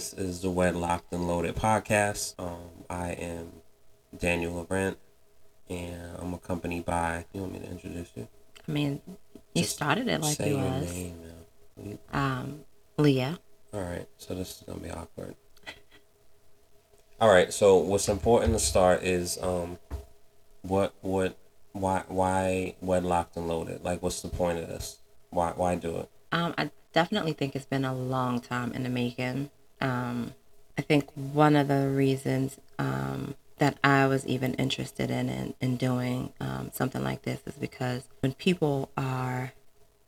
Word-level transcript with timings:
This 0.00 0.14
is 0.14 0.40
the 0.40 0.48
Wedlocked 0.48 1.12
and 1.12 1.28
Loaded 1.28 1.56
podcast. 1.56 2.32
Um, 2.38 2.70
I 2.88 3.10
am 3.10 3.52
Daniel 4.18 4.54
Laurent, 4.54 4.96
and 5.68 6.16
I'm 6.18 6.32
accompanied 6.32 6.86
by. 6.86 7.26
You 7.34 7.42
want 7.42 7.52
me 7.52 7.58
to 7.58 7.66
introduce 7.66 8.08
you? 8.16 8.26
I 8.66 8.72
mean, 8.72 9.02
you 9.54 9.60
Just 9.60 9.76
started 9.76 10.08
it 10.08 10.22
like 10.22 10.38
Say 10.38 10.52
you 10.52 10.56
your 10.56 10.70
was. 10.70 10.90
name 10.90 11.18
now. 11.76 11.98
Um, 12.18 12.60
Leah. 12.96 13.38
All 13.74 13.82
right, 13.82 14.08
so 14.16 14.34
this 14.34 14.56
is 14.56 14.62
gonna 14.66 14.80
be 14.80 14.90
awkward. 14.90 15.34
All 17.20 17.28
right, 17.28 17.52
so 17.52 17.76
what's 17.76 18.08
important 18.08 18.54
to 18.54 18.58
start 18.58 19.02
is 19.02 19.36
um, 19.42 19.78
what 20.62 20.94
what 21.02 21.36
why 21.72 22.04
why 22.08 22.74
wedlocked 22.82 23.36
and 23.36 23.48
loaded? 23.48 23.84
Like, 23.84 24.02
what's 24.02 24.22
the 24.22 24.28
point 24.30 24.60
of 24.60 24.66
this? 24.66 24.96
Why 25.28 25.52
why 25.54 25.74
do 25.74 25.98
it? 25.98 26.08
Um, 26.32 26.54
I 26.56 26.70
definitely 26.94 27.34
think 27.34 27.54
it's 27.54 27.66
been 27.66 27.84
a 27.84 27.94
long 27.94 28.40
time 28.40 28.72
in 28.72 28.82
the 28.82 28.88
making. 28.88 29.50
Um, 29.80 30.34
I 30.78 30.82
think 30.82 31.10
one 31.12 31.56
of 31.56 31.68
the 31.68 31.88
reasons 31.88 32.58
um, 32.78 33.34
that 33.58 33.78
I 33.84 34.06
was 34.06 34.26
even 34.26 34.54
interested 34.54 35.10
in 35.10 35.28
in, 35.28 35.54
in 35.60 35.76
doing 35.76 36.32
um, 36.40 36.70
something 36.72 37.04
like 37.04 37.22
this 37.22 37.40
is 37.46 37.54
because 37.54 38.08
when 38.20 38.32
people 38.34 38.90
are 38.96 39.52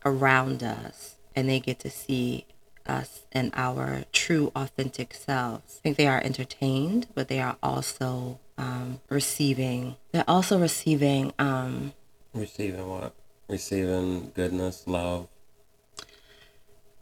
around 0.05 0.63
us 0.63 1.17
and 1.37 1.49
they 1.49 1.61
get 1.61 1.79
to 1.81 1.91
see 1.91 2.47
us 2.87 3.23
and 3.31 3.53
our 3.55 4.05
true 4.13 4.51
authentic 4.57 5.15
selves, 5.15 5.79
I 5.79 5.83
think 5.83 5.97
they 5.97 6.09
are 6.09 6.21
entertained, 6.23 7.09
but 7.15 7.29
they 7.29 7.41
are 7.41 7.57
also 7.63 8.41
um, 8.59 9.01
receiving. 9.09 9.97
They're 10.13 10.25
also 10.29 10.59
receiving 10.59 11.33
um, 11.39 11.93
Receiving 12.35 12.89
what? 12.89 13.15
Receiving 13.49 14.33
goodness, 14.35 14.85
love. 14.87 15.29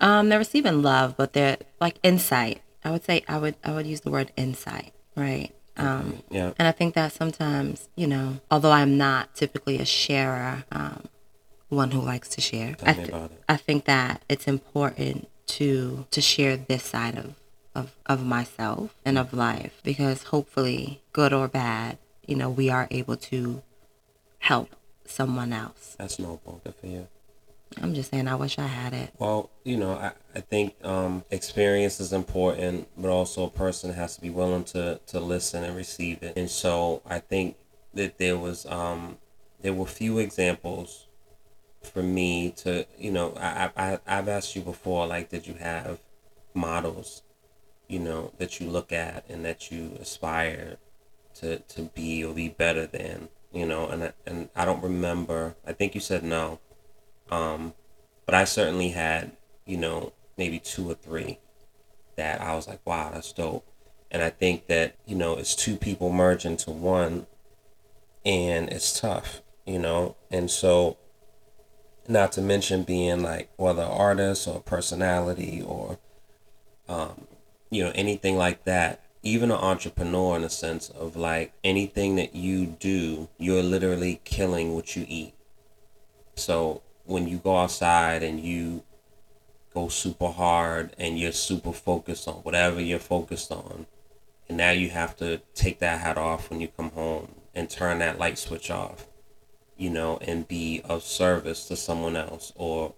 Um, 0.00 0.28
they're 0.28 0.38
receiving 0.38 0.82
love, 0.82 1.16
but 1.16 1.32
they're 1.32 1.58
like 1.80 1.96
insight. 2.02 2.62
I 2.84 2.90
would 2.90 3.04
say 3.04 3.22
I 3.28 3.38
would 3.38 3.56
I 3.64 3.72
would 3.72 3.86
use 3.86 4.00
the 4.00 4.10
word 4.10 4.32
insight, 4.36 4.92
right? 5.16 5.52
Um, 5.76 6.22
Yeah, 6.30 6.52
and 6.58 6.66
I 6.68 6.72
think 6.72 6.94
that 6.94 7.12
sometimes, 7.12 7.88
you 7.96 8.06
know, 8.06 8.40
although 8.50 8.72
I'm 8.72 8.96
not 8.98 9.34
typically 9.34 9.78
a 9.78 9.84
sharer, 9.84 10.64
um, 10.72 11.04
one 11.68 11.90
who 11.92 12.00
likes 12.00 12.28
to 12.30 12.40
share, 12.40 12.76
I, 12.82 12.92
th- 12.92 13.10
I 13.48 13.56
think 13.56 13.84
that 13.86 14.22
it's 14.28 14.46
important 14.46 15.28
to 15.58 16.06
to 16.10 16.20
share 16.20 16.56
this 16.56 16.82
side 16.84 17.16
of, 17.16 17.34
of 17.74 17.92
of 18.06 18.24
myself 18.24 18.94
and 19.04 19.16
of 19.18 19.32
life 19.32 19.80
because 19.84 20.24
hopefully, 20.24 21.00
good 21.12 21.32
or 21.32 21.48
bad, 21.48 21.98
you 22.26 22.36
know, 22.36 22.50
we 22.50 22.68
are 22.68 22.86
able 22.90 23.16
to 23.16 23.62
help 24.40 24.74
someone 25.06 25.52
else. 25.52 25.96
that's 25.98 26.18
noble. 26.18 26.60
Good 26.64 26.74
for 26.76 26.86
you. 26.86 27.08
I'm 27.80 27.94
just 27.94 28.10
saying, 28.10 28.26
I 28.28 28.34
wish 28.34 28.58
I 28.58 28.66
had 28.66 28.92
it. 28.92 29.12
Well, 29.18 29.50
you 29.64 29.76
know, 29.76 29.92
I, 29.92 30.12
I 30.34 30.40
think 30.40 30.74
um, 30.84 31.24
experience 31.30 32.00
is 32.00 32.12
important, 32.12 32.88
but 32.96 33.10
also 33.10 33.44
a 33.44 33.50
person 33.50 33.92
has 33.94 34.16
to 34.16 34.20
be 34.20 34.30
willing 34.30 34.64
to, 34.64 35.00
to 35.06 35.20
listen 35.20 35.62
and 35.62 35.76
receive 35.76 36.22
it. 36.22 36.36
And 36.36 36.50
so 36.50 37.02
I 37.06 37.20
think 37.20 37.56
that 37.94 38.18
there 38.18 38.36
was 38.36 38.66
um, 38.66 39.18
there 39.60 39.72
were 39.72 39.86
few 39.86 40.18
examples 40.18 41.06
for 41.82 42.02
me 42.02 42.50
to 42.50 42.86
you 42.98 43.10
know 43.10 43.34
I, 43.38 43.70
I 43.76 43.98
I've 44.06 44.28
asked 44.28 44.54
you 44.54 44.62
before 44.62 45.06
like 45.06 45.30
did 45.30 45.46
you 45.46 45.54
have 45.54 46.00
models 46.52 47.22
you 47.88 47.98
know 47.98 48.32
that 48.38 48.60
you 48.60 48.68
look 48.68 48.92
at 48.92 49.24
and 49.28 49.44
that 49.44 49.70
you 49.70 49.96
aspire 50.00 50.76
to 51.34 51.58
to 51.60 51.82
be 51.82 52.22
or 52.24 52.34
be 52.34 52.48
better 52.48 52.86
than 52.86 53.28
you 53.52 53.66
know 53.66 53.88
and 53.88 54.04
I, 54.04 54.12
and 54.26 54.50
I 54.54 54.64
don't 54.64 54.82
remember 54.82 55.56
I 55.66 55.72
think 55.72 55.94
you 55.94 56.00
said 56.00 56.22
no 56.22 56.60
um, 57.30 57.74
but 58.26 58.34
I 58.34 58.44
certainly 58.44 58.91
had, 58.91 59.32
you 59.64 59.76
know, 59.76 60.12
maybe 60.36 60.58
two 60.58 60.91
or 60.91 60.94
three 60.94 61.38
that 62.16 62.41
I 62.41 62.54
was 62.54 62.68
like, 62.68 62.80
wow, 62.84 63.10
that's 63.12 63.32
dope. 63.32 63.66
And 64.10 64.22
I 64.22 64.30
think 64.30 64.66
that, 64.66 64.96
you 65.06 65.14
know, 65.14 65.36
it's 65.36 65.54
two 65.54 65.76
people 65.76 66.12
merge 66.12 66.44
into 66.44 66.70
one 66.70 67.26
and 68.24 68.69
it's 68.69 68.98
tough, 68.98 69.42
you 69.64 69.78
know? 69.78 70.16
And 70.30 70.50
so, 70.50 70.98
not 72.08 72.32
to 72.32 72.42
mention 72.42 72.82
being 72.82 73.22
like 73.22 73.50
whether 73.56 73.82
artist 73.82 74.48
or 74.48 74.60
personality 74.60 75.62
or, 75.64 75.98
um, 76.88 77.26
you 77.70 77.84
know, 77.84 77.92
anything 77.94 78.36
like 78.36 78.64
that. 78.64 79.00
Even 79.22 79.50
an 79.50 79.58
entrepreneur 79.58 80.36
in 80.36 80.44
a 80.44 80.50
sense 80.50 80.88
of 80.88 81.14
like 81.14 81.52
anything 81.62 82.16
that 82.16 82.34
you 82.34 82.66
do, 82.66 83.28
you're 83.38 83.62
literally 83.62 84.20
killing 84.24 84.74
what 84.74 84.96
you 84.96 85.04
eat. 85.06 85.34
So 86.36 86.82
when 87.10 87.26
you 87.26 87.38
go 87.38 87.56
outside 87.56 88.22
and 88.22 88.38
you 88.41 88.84
go 89.75 89.88
super 89.88 90.28
hard 90.28 90.94
and 90.97 91.19
you're 91.19 91.32
super 91.32 91.72
focused 91.72 92.28
on 92.28 92.34
whatever 92.37 92.81
you're 92.81 93.00
focused 93.00 93.50
on, 93.50 93.87
and 94.48 94.56
now 94.56 94.71
you 94.71 94.91
have 94.91 95.16
to 95.16 95.38
take 95.54 95.81
that 95.81 96.00
hat 96.00 96.16
off 96.16 96.49
when 96.49 96.60
you 96.60 96.69
come 96.69 96.91
home 96.93 97.34
and 97.54 97.69
turn 97.69 97.99
that 97.99 98.19
light 98.19 98.38
switch 98.38 98.70
off, 98.70 99.09
you 99.76 99.91
know, 99.91 100.19
and 100.19 100.47
be 100.47 100.81
of 100.84 101.03
service 101.03 101.66
to 101.66 101.76
someone 101.76 102.16
else 102.16 102.53
or 102.54 102.94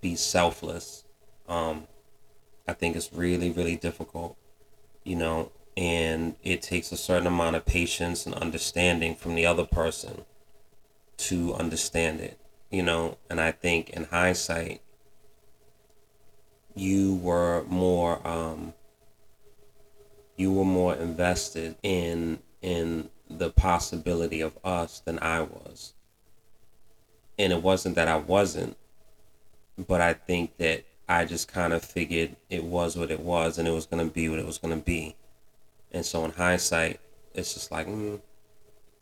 be 0.00 0.16
selfless. 0.16 1.04
Um, 1.46 1.86
I 2.66 2.72
think 2.72 2.96
it's 2.96 3.12
really, 3.12 3.50
really 3.50 3.76
difficult, 3.76 4.36
you 5.04 5.16
know, 5.16 5.52
and 5.76 6.34
it 6.42 6.62
takes 6.62 6.92
a 6.92 6.96
certain 6.96 7.26
amount 7.26 7.56
of 7.56 7.66
patience 7.66 8.24
and 8.24 8.34
understanding 8.34 9.14
from 9.14 9.34
the 9.34 9.44
other 9.46 9.64
person 9.64 10.24
to 11.18 11.54
understand 11.54 12.20
it 12.20 12.38
you 12.70 12.82
know 12.82 13.16
and 13.30 13.40
i 13.40 13.50
think 13.50 13.90
in 13.90 14.04
hindsight 14.04 14.80
you 16.74 17.16
were 17.16 17.64
more 17.64 18.26
um 18.26 18.72
you 20.36 20.52
were 20.52 20.64
more 20.64 20.94
invested 20.94 21.76
in 21.82 22.38
in 22.62 23.10
the 23.28 23.50
possibility 23.50 24.40
of 24.40 24.56
us 24.64 25.00
than 25.00 25.18
i 25.18 25.42
was. 25.42 25.92
And 27.38 27.52
it 27.52 27.62
wasn't 27.62 27.96
that 27.96 28.08
i 28.08 28.16
wasn't 28.16 28.76
but 29.76 30.00
i 30.00 30.12
think 30.12 30.56
that 30.56 30.84
i 31.08 31.24
just 31.24 31.46
kind 31.46 31.72
of 31.72 31.84
figured 31.84 32.36
it 32.50 32.64
was 32.64 32.96
what 32.96 33.10
it 33.10 33.20
was 33.20 33.58
and 33.58 33.68
it 33.68 33.72
was 33.72 33.86
going 33.86 34.06
to 34.06 34.12
be 34.12 34.28
what 34.28 34.38
it 34.38 34.46
was 34.46 34.58
going 34.58 34.76
to 34.76 34.84
be. 34.84 35.16
And 35.92 36.04
so 36.06 36.24
in 36.24 36.30
hindsight 36.32 37.00
it's 37.34 37.54
just 37.54 37.70
like 37.70 37.86
mm, 37.86 38.20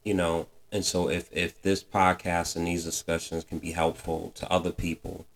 you 0.04 0.14
know 0.14 0.48
and 0.76 0.84
so 0.84 1.08
if 1.08 1.28
if 1.32 1.60
this 1.62 1.82
podcast 1.82 2.54
and 2.54 2.66
these 2.66 2.84
discussions 2.84 3.44
can 3.44 3.58
be 3.58 3.72
helpful 3.72 4.30
to 4.34 4.50
other 4.50 4.70
people 4.70 5.26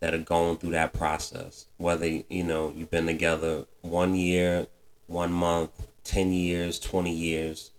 that 0.00 0.14
are 0.14 0.18
going 0.18 0.56
through 0.56 0.70
that 0.70 0.92
process 0.92 1.66
whether 1.78 2.06
you 2.06 2.44
know 2.44 2.72
you've 2.76 2.90
been 2.90 3.06
together 3.06 3.64
one 3.80 4.14
year 4.14 4.66
one 5.06 5.32
month 5.32 5.88
10 6.04 6.32
years 6.32 6.78
20 6.78 7.10
years 7.10 7.72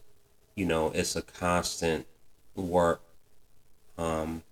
you 0.55 0.65
know 0.65 0.91
it's 0.93 1.15
a 1.15 1.21
constant 1.21 2.05
work 2.55 3.01
um 3.97 4.43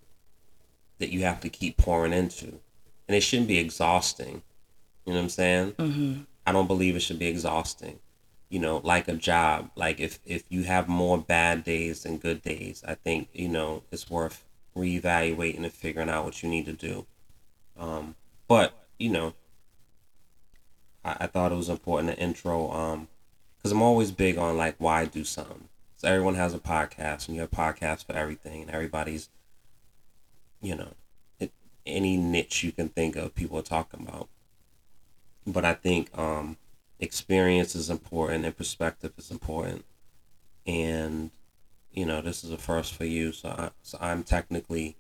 that 1.00 1.12
you 1.12 1.22
have 1.22 1.40
to 1.42 1.50
keep 1.50 1.78
pouring 1.78 2.14
into. 2.14 2.60
And 3.08 3.16
it 3.16 3.22
shouldn't 3.22 3.48
be 3.48 3.60
exhausting. 3.60 4.42
You 5.06 5.14
know 5.14 5.20
what 5.20 5.24
i'm 5.24 5.30
saying? 5.30 5.72
Mm-hmm. 5.74 6.22
i 6.48 6.52
don't 6.52 6.68
believe 6.68 6.96
it 6.96 7.02
should 7.02 7.20
be 7.20 7.28
exhausting 7.28 8.00
you 8.50 8.60
know 8.60 8.82
like 8.84 9.08
a 9.08 9.14
job. 9.14 9.72
Like 9.76 10.00
if 10.00 10.20
if 10.26 10.44
you 10.50 10.64
have 10.64 10.88
more 10.88 11.18
bad 11.18 11.64
days 11.64 12.04
than 12.04 12.18
good 12.18 12.42
days 12.42 12.84
i 12.88 12.96
think 12.96 13.30
you 13.34 13.48
know 13.50 13.84
it's 13.92 14.10
worth 14.10 14.44
reevaluating 14.76 15.64
and 15.64 15.72
figuring 15.72 16.10
out 16.10 16.26
what 16.26 16.44
you 16.44 16.50
need 16.50 16.66
to 16.66 16.74
do. 16.74 17.06
Um 17.78 18.16
but 18.48 18.74
you 18.98 19.10
know 19.10 19.34
i, 21.04 21.18
I 21.22 21.28
thought 21.28 21.52
it 21.52 21.56
was 21.56 21.70
important 21.70 22.14
to 22.14 22.22
intro 22.22 22.72
um 22.72 23.08
because 23.58 23.72
i'm 23.72 23.82
always 23.82 24.12
big 24.12 24.38
on 24.38 24.58
like 24.58 24.76
why 24.78 25.06
do 25.06 25.24
something. 25.24 25.70
So 25.98 26.08
everyone 26.10 26.36
has 26.36 26.54
a 26.54 26.60
podcast 26.60 27.28
and 27.28 27.36
you 27.36 27.42
have 27.42 27.52
podcasts 27.52 28.06
for 28.06 28.14
everything 28.14 28.62
and 28.62 28.72
everybody's 28.72 29.30
you 30.62 30.76
know 30.76 30.94
it, 31.40 31.52
any 31.86 32.18
niche 32.18 32.64
you 32.64 32.72
can 32.72 32.90
think 32.90 33.16
of 33.16 33.34
people 33.36 33.58
are 33.58 33.64
talking 33.64 34.02
about. 34.08 34.30
But 35.48 35.66
i 35.66 35.74
think 35.74 36.16
um 36.18 36.58
experience 37.00 37.76
is 37.76 37.90
important 37.90 38.46
and 38.46 38.56
perspective 38.56 39.12
is 39.18 39.30
important 39.32 39.84
and 40.66 41.32
you 41.92 42.06
know 42.06 42.22
this 42.22 42.44
is 42.44 42.52
a 42.52 42.58
first 42.58 42.94
for 42.94 43.06
you 43.06 43.32
so, 43.32 43.50
I, 43.50 43.70
so 43.82 43.98
i'm 44.02 44.24
technically 44.24 44.96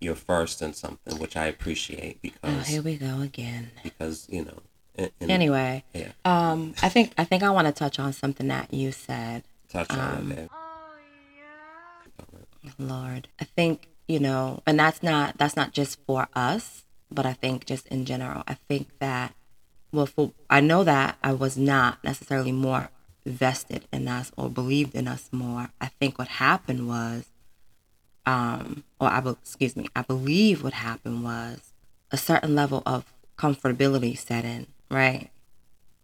your 0.00 0.14
first 0.14 0.62
in 0.62 0.72
something 0.72 1.18
which 1.18 1.36
i 1.36 1.46
appreciate 1.46 2.18
Oh, 2.24 2.30
because 2.48 2.66
here 2.68 2.82
we 2.82 2.96
go 2.96 3.20
again. 3.20 3.70
because 3.82 4.26
you 4.30 4.44
know 4.44 4.58
and, 4.98 5.10
and 5.20 5.30
Anyway, 5.30 5.84
yeah 5.92 6.12
um, 6.24 6.74
I 6.82 6.88
think 6.88 7.12
I 7.18 7.24
think 7.24 7.42
I 7.42 7.50
want 7.50 7.66
to 7.66 7.72
touch 7.72 7.98
on 7.98 8.14
something 8.14 8.48
that 8.48 8.72
you 8.72 8.92
said. 8.92 9.42
touch 9.68 9.90
on 9.90 10.16
um, 10.16 10.32
it. 10.32 10.50
Lord, 12.78 13.28
I 13.40 13.44
think 13.44 13.88
you 14.08 14.18
know, 14.20 14.62
and 14.66 14.78
that's 14.78 15.02
not 15.02 15.36
that's 15.38 15.54
not 15.54 15.72
just 15.72 15.98
for 16.06 16.28
us, 16.34 16.84
but 17.10 17.26
I 17.26 17.34
think 17.34 17.66
just 17.66 17.86
in 17.88 18.04
general. 18.06 18.42
I 18.48 18.54
think 18.54 18.88
that 19.00 19.34
well, 19.96 20.06
for 20.06 20.32
I 20.50 20.60
know 20.60 20.84
that 20.84 21.16
I 21.24 21.32
was 21.32 21.56
not 21.56 22.04
necessarily 22.04 22.52
more 22.52 22.90
vested 23.24 23.86
in 23.90 24.06
us 24.06 24.30
or 24.36 24.50
believed 24.50 24.94
in 24.94 25.08
us 25.08 25.30
more. 25.32 25.70
I 25.80 25.86
think 25.86 26.18
what 26.18 26.28
happened 26.28 26.86
was, 26.86 27.24
um, 28.26 28.84
or 29.00 29.08
I 29.08 29.20
be- 29.20 29.30
excuse 29.30 29.74
me, 29.74 29.86
I 29.96 30.02
believe 30.02 30.62
what 30.62 30.74
happened 30.74 31.24
was 31.24 31.72
a 32.10 32.18
certain 32.18 32.54
level 32.54 32.82
of 32.84 33.10
comfortability 33.38 34.18
set 34.18 34.44
in, 34.44 34.66
right? 34.90 35.30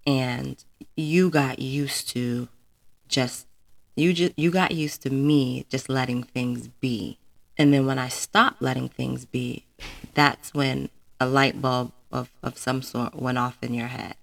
And 0.07 0.57
you 0.97 1.29
got 1.29 1.59
used 1.59 2.09
to 2.11 2.49
just 3.09 3.47
you 3.95 4.15
just 4.15 4.33
you 4.39 4.51
got 4.51 4.73
used 4.73 5.03
to 5.03 5.11
me 5.11 5.67
just 5.69 5.91
letting 5.91 6.23
things 6.23 6.69
be. 6.69 7.19
And 7.59 7.75
then 7.75 7.85
when 7.85 7.99
I 7.99 8.09
stopped 8.09 8.63
letting 8.63 8.89
things 8.89 9.27
be, 9.27 9.67
that's 10.15 10.55
when 10.55 10.89
a 11.21 11.27
light 11.27 11.61
bulb 11.61 11.93
of, 12.13 12.31
of 12.43 12.59
some 12.59 12.83
sort 12.83 13.15
went 13.15 13.39
off 13.39 13.59
in 13.63 13.75
your 13.75 13.89
head. 13.89 14.15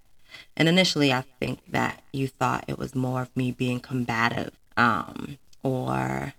And 0.56 0.68
initially, 0.68 1.12
I 1.12 1.24
think 1.40 1.60
that 1.68 2.02
you 2.12 2.28
thought 2.28 2.64
it 2.68 2.78
was 2.78 2.94
more 2.94 3.22
of 3.22 3.36
me 3.36 3.50
being 3.50 3.80
combative 3.80 4.52
um, 4.76 5.38
or 5.62 6.34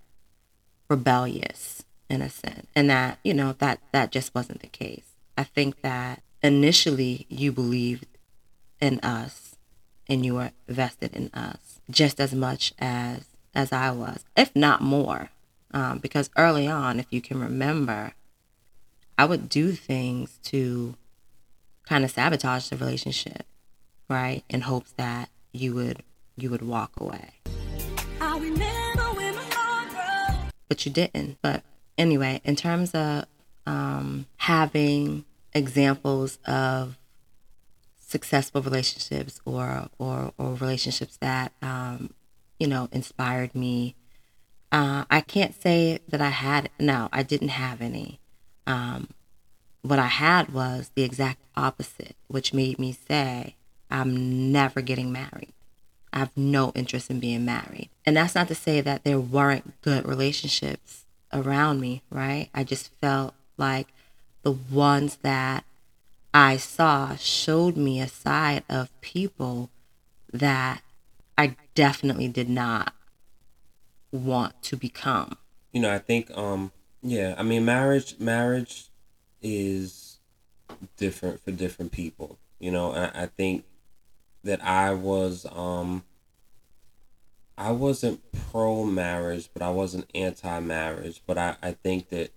rebellious 0.88 1.84
in 2.08 2.22
a 2.22 2.28
sense, 2.28 2.66
and 2.74 2.90
that 2.90 3.18
you 3.24 3.32
know 3.34 3.54
that 3.58 3.80
that 3.92 4.12
just 4.12 4.34
wasn't 4.34 4.60
the 4.60 4.68
case. 4.68 5.04
I 5.36 5.44
think 5.44 5.80
that 5.82 6.22
initially 6.42 7.26
you 7.28 7.52
believed 7.52 8.06
in 8.80 8.98
us 9.00 9.56
and 10.08 10.26
you 10.26 10.34
were 10.34 10.50
vested 10.68 11.14
in 11.14 11.30
us 11.32 11.80
just 11.90 12.20
as 12.20 12.34
much 12.34 12.72
as 12.78 13.24
as 13.54 13.72
I 13.72 13.90
was, 13.90 14.24
if 14.36 14.54
not 14.54 14.80
more. 14.80 15.30
Um, 15.74 15.98
because 15.98 16.28
early 16.36 16.68
on, 16.68 17.00
if 17.00 17.06
you 17.10 17.22
can 17.22 17.40
remember, 17.40 18.12
I 19.16 19.24
would 19.24 19.48
do 19.48 19.72
things 19.72 20.38
to 20.44 20.96
kind 21.86 22.04
of 22.04 22.10
sabotage 22.10 22.68
the 22.68 22.76
relationship, 22.76 23.46
right? 24.08 24.44
In 24.48 24.62
hopes 24.62 24.92
that 24.92 25.28
you 25.52 25.74
would 25.74 26.02
you 26.36 26.50
would 26.50 26.62
walk 26.62 26.92
away. 26.98 27.30
But 30.68 30.86
you 30.86 30.92
didn't. 30.92 31.38
But 31.42 31.62
anyway, 31.98 32.40
in 32.44 32.56
terms 32.56 32.92
of 32.92 33.26
um, 33.66 34.26
having 34.38 35.24
examples 35.52 36.38
of 36.46 36.96
successful 37.98 38.62
relationships 38.62 39.40
or 39.44 39.88
or, 39.98 40.32
or 40.38 40.54
relationships 40.54 41.16
that 41.18 41.52
um, 41.62 42.14
you 42.58 42.66
know 42.66 42.88
inspired 42.92 43.54
me, 43.54 43.94
uh, 44.70 45.04
I 45.10 45.20
can't 45.20 45.60
say 45.60 46.00
that 46.08 46.20
I 46.20 46.30
had. 46.30 46.70
No, 46.80 47.08
I 47.12 47.22
didn't 47.22 47.48
have 47.50 47.80
any. 47.82 48.20
Um, 48.66 49.08
what 49.82 49.98
I 49.98 50.06
had 50.06 50.52
was 50.52 50.90
the 50.94 51.02
exact 51.02 51.40
opposite, 51.56 52.16
which 52.28 52.54
made 52.54 52.78
me 52.78 52.92
say, 52.92 53.56
I'm 53.90 54.50
never 54.52 54.80
getting 54.80 55.12
married. 55.12 55.52
I 56.12 56.20
have 56.20 56.36
no 56.36 56.72
interest 56.74 57.10
in 57.10 57.20
being 57.20 57.44
married. 57.44 57.90
And 58.06 58.16
that's 58.16 58.34
not 58.34 58.48
to 58.48 58.54
say 58.54 58.80
that 58.80 59.04
there 59.04 59.20
weren't 59.20 59.80
good 59.82 60.06
relationships 60.06 61.04
around 61.32 61.80
me, 61.80 62.02
right? 62.10 62.48
I 62.54 62.64
just 62.64 62.90
felt 63.00 63.34
like 63.56 63.88
the 64.42 64.52
ones 64.52 65.16
that 65.22 65.64
I 66.34 66.56
saw 66.56 67.16
showed 67.16 67.76
me 67.76 68.00
a 68.00 68.08
side 68.08 68.64
of 68.68 68.88
people 69.00 69.70
that 70.32 70.82
I 71.36 71.56
definitely 71.74 72.28
did 72.28 72.48
not 72.48 72.94
want 74.10 74.62
to 74.64 74.76
become. 74.76 75.36
You 75.72 75.80
know, 75.80 75.92
I 75.92 75.98
think 75.98 76.30
um 76.36 76.72
yeah, 77.02 77.34
I 77.36 77.42
mean 77.42 77.64
marriage 77.64 78.18
marriage 78.18 78.88
is 79.42 80.18
different 80.96 81.40
for 81.40 81.50
different 81.50 81.92
people. 81.92 82.38
You 82.58 82.70
know, 82.70 82.92
I, 82.92 83.22
I 83.22 83.26
think 83.26 83.64
that 84.44 84.62
I 84.64 84.92
was 84.94 85.46
um 85.50 86.04
I 87.56 87.70
wasn't 87.72 88.20
pro 88.50 88.84
marriage, 88.84 89.50
but 89.52 89.62
I 89.62 89.70
wasn't 89.70 90.10
anti 90.14 90.60
marriage. 90.60 91.22
But 91.26 91.38
I, 91.38 91.56
I 91.62 91.72
think 91.72 92.08
that 92.08 92.30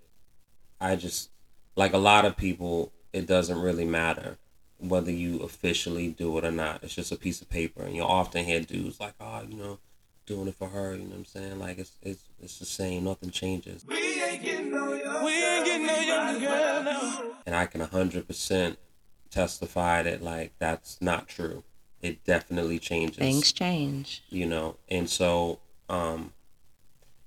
I 0.80 0.96
just 0.96 1.30
like 1.76 1.94
a 1.94 1.98
lot 2.00 2.26
of 2.26 2.38
people, 2.38 2.92
it 3.14 3.26
doesn't 3.26 3.60
really 3.60 3.86
matter 3.86 4.38
whether 4.78 5.12
you 5.12 5.40
officially 5.40 6.10
do 6.10 6.38
it 6.38 6.44
or 6.46 6.52
not. 6.52 6.84
It's 6.84 6.96
just 6.96 7.12
a 7.12 7.16
piece 7.16 7.42
of 7.42 7.50
paper, 7.50 7.84
and 7.84 7.96
you'll 7.96 8.08
often 8.08 8.46
hear 8.46 8.60
dudes 8.60 9.00
like, 9.00 9.14
"Oh, 9.20 9.44
you 9.48 9.56
know, 9.58 9.80
doing 10.26 10.48
it 10.48 10.56
for 10.56 10.70
her." 10.70 10.94
You 10.94 11.04
know 11.04 11.10
what 11.10 11.18
I'm 11.18 11.26
saying? 11.26 11.60
Like 11.60 11.78
it's 11.78 11.92
it's 12.02 12.24
it's 12.42 12.60
the 12.60 12.66
same. 12.66 13.04
Nothing 13.06 13.32
changes. 13.32 13.86
We 13.88 14.22
ain't 14.24 14.42
getting 14.44 14.72
no 14.72 14.94
younger. 14.94 15.24
We 15.26 15.32
ain't 15.32 15.66
getting 15.66 15.88
no 15.88 16.00
younger 16.00 16.40
girl 16.40 16.84
now. 16.84 17.24
And 17.46 17.56
I 17.56 17.66
can 17.66 17.82
hundred 17.82 18.28
percent 18.28 18.78
testify 19.30 20.04
that 20.04 20.22
like 20.22 20.54
that's 20.60 21.02
not 21.02 21.28
true. 21.28 21.64
It 22.02 22.24
definitely 22.24 22.80
changes. 22.80 23.18
Things 23.18 23.52
change. 23.52 24.24
You 24.30 24.46
know, 24.46 24.78
and 24.90 25.10
so 25.10 25.60
um, 25.90 26.34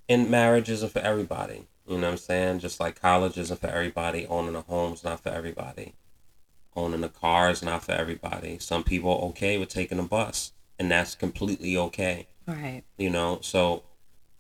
and 0.09 0.31
marriage 0.31 0.69
isn't 0.71 0.93
for 0.93 1.01
everybody. 1.01 1.67
You 1.87 1.97
know 1.97 2.07
what 2.07 2.13
I'm 2.13 2.17
saying? 2.19 2.59
Just 2.61 2.81
like 2.81 3.01
college 3.01 3.39
isn't 3.39 3.61
for 3.61 3.69
everybody, 3.69 4.27
owning 4.27 4.55
a 4.55 4.61
home's 4.63 5.05
not 5.05 5.21
for 5.21 5.31
everybody. 5.31 5.95
Owning 6.77 7.03
a 7.03 7.09
car 7.09 7.51
is 7.51 7.63
not 7.63 7.83
for 7.83 7.93
everybody. 7.93 8.59
Some 8.59 8.85
people 8.85 9.11
are 9.11 9.29
okay 9.31 9.59
with 9.59 9.69
taking 9.69 9.99
a 9.99 10.03
bus, 10.03 10.53
and 10.79 10.91
that's 10.91 11.15
completely 11.15 11.77
okay. 11.77 12.29
Right. 12.47 12.83
You 12.97 13.11
know, 13.11 13.41
so 13.43 13.83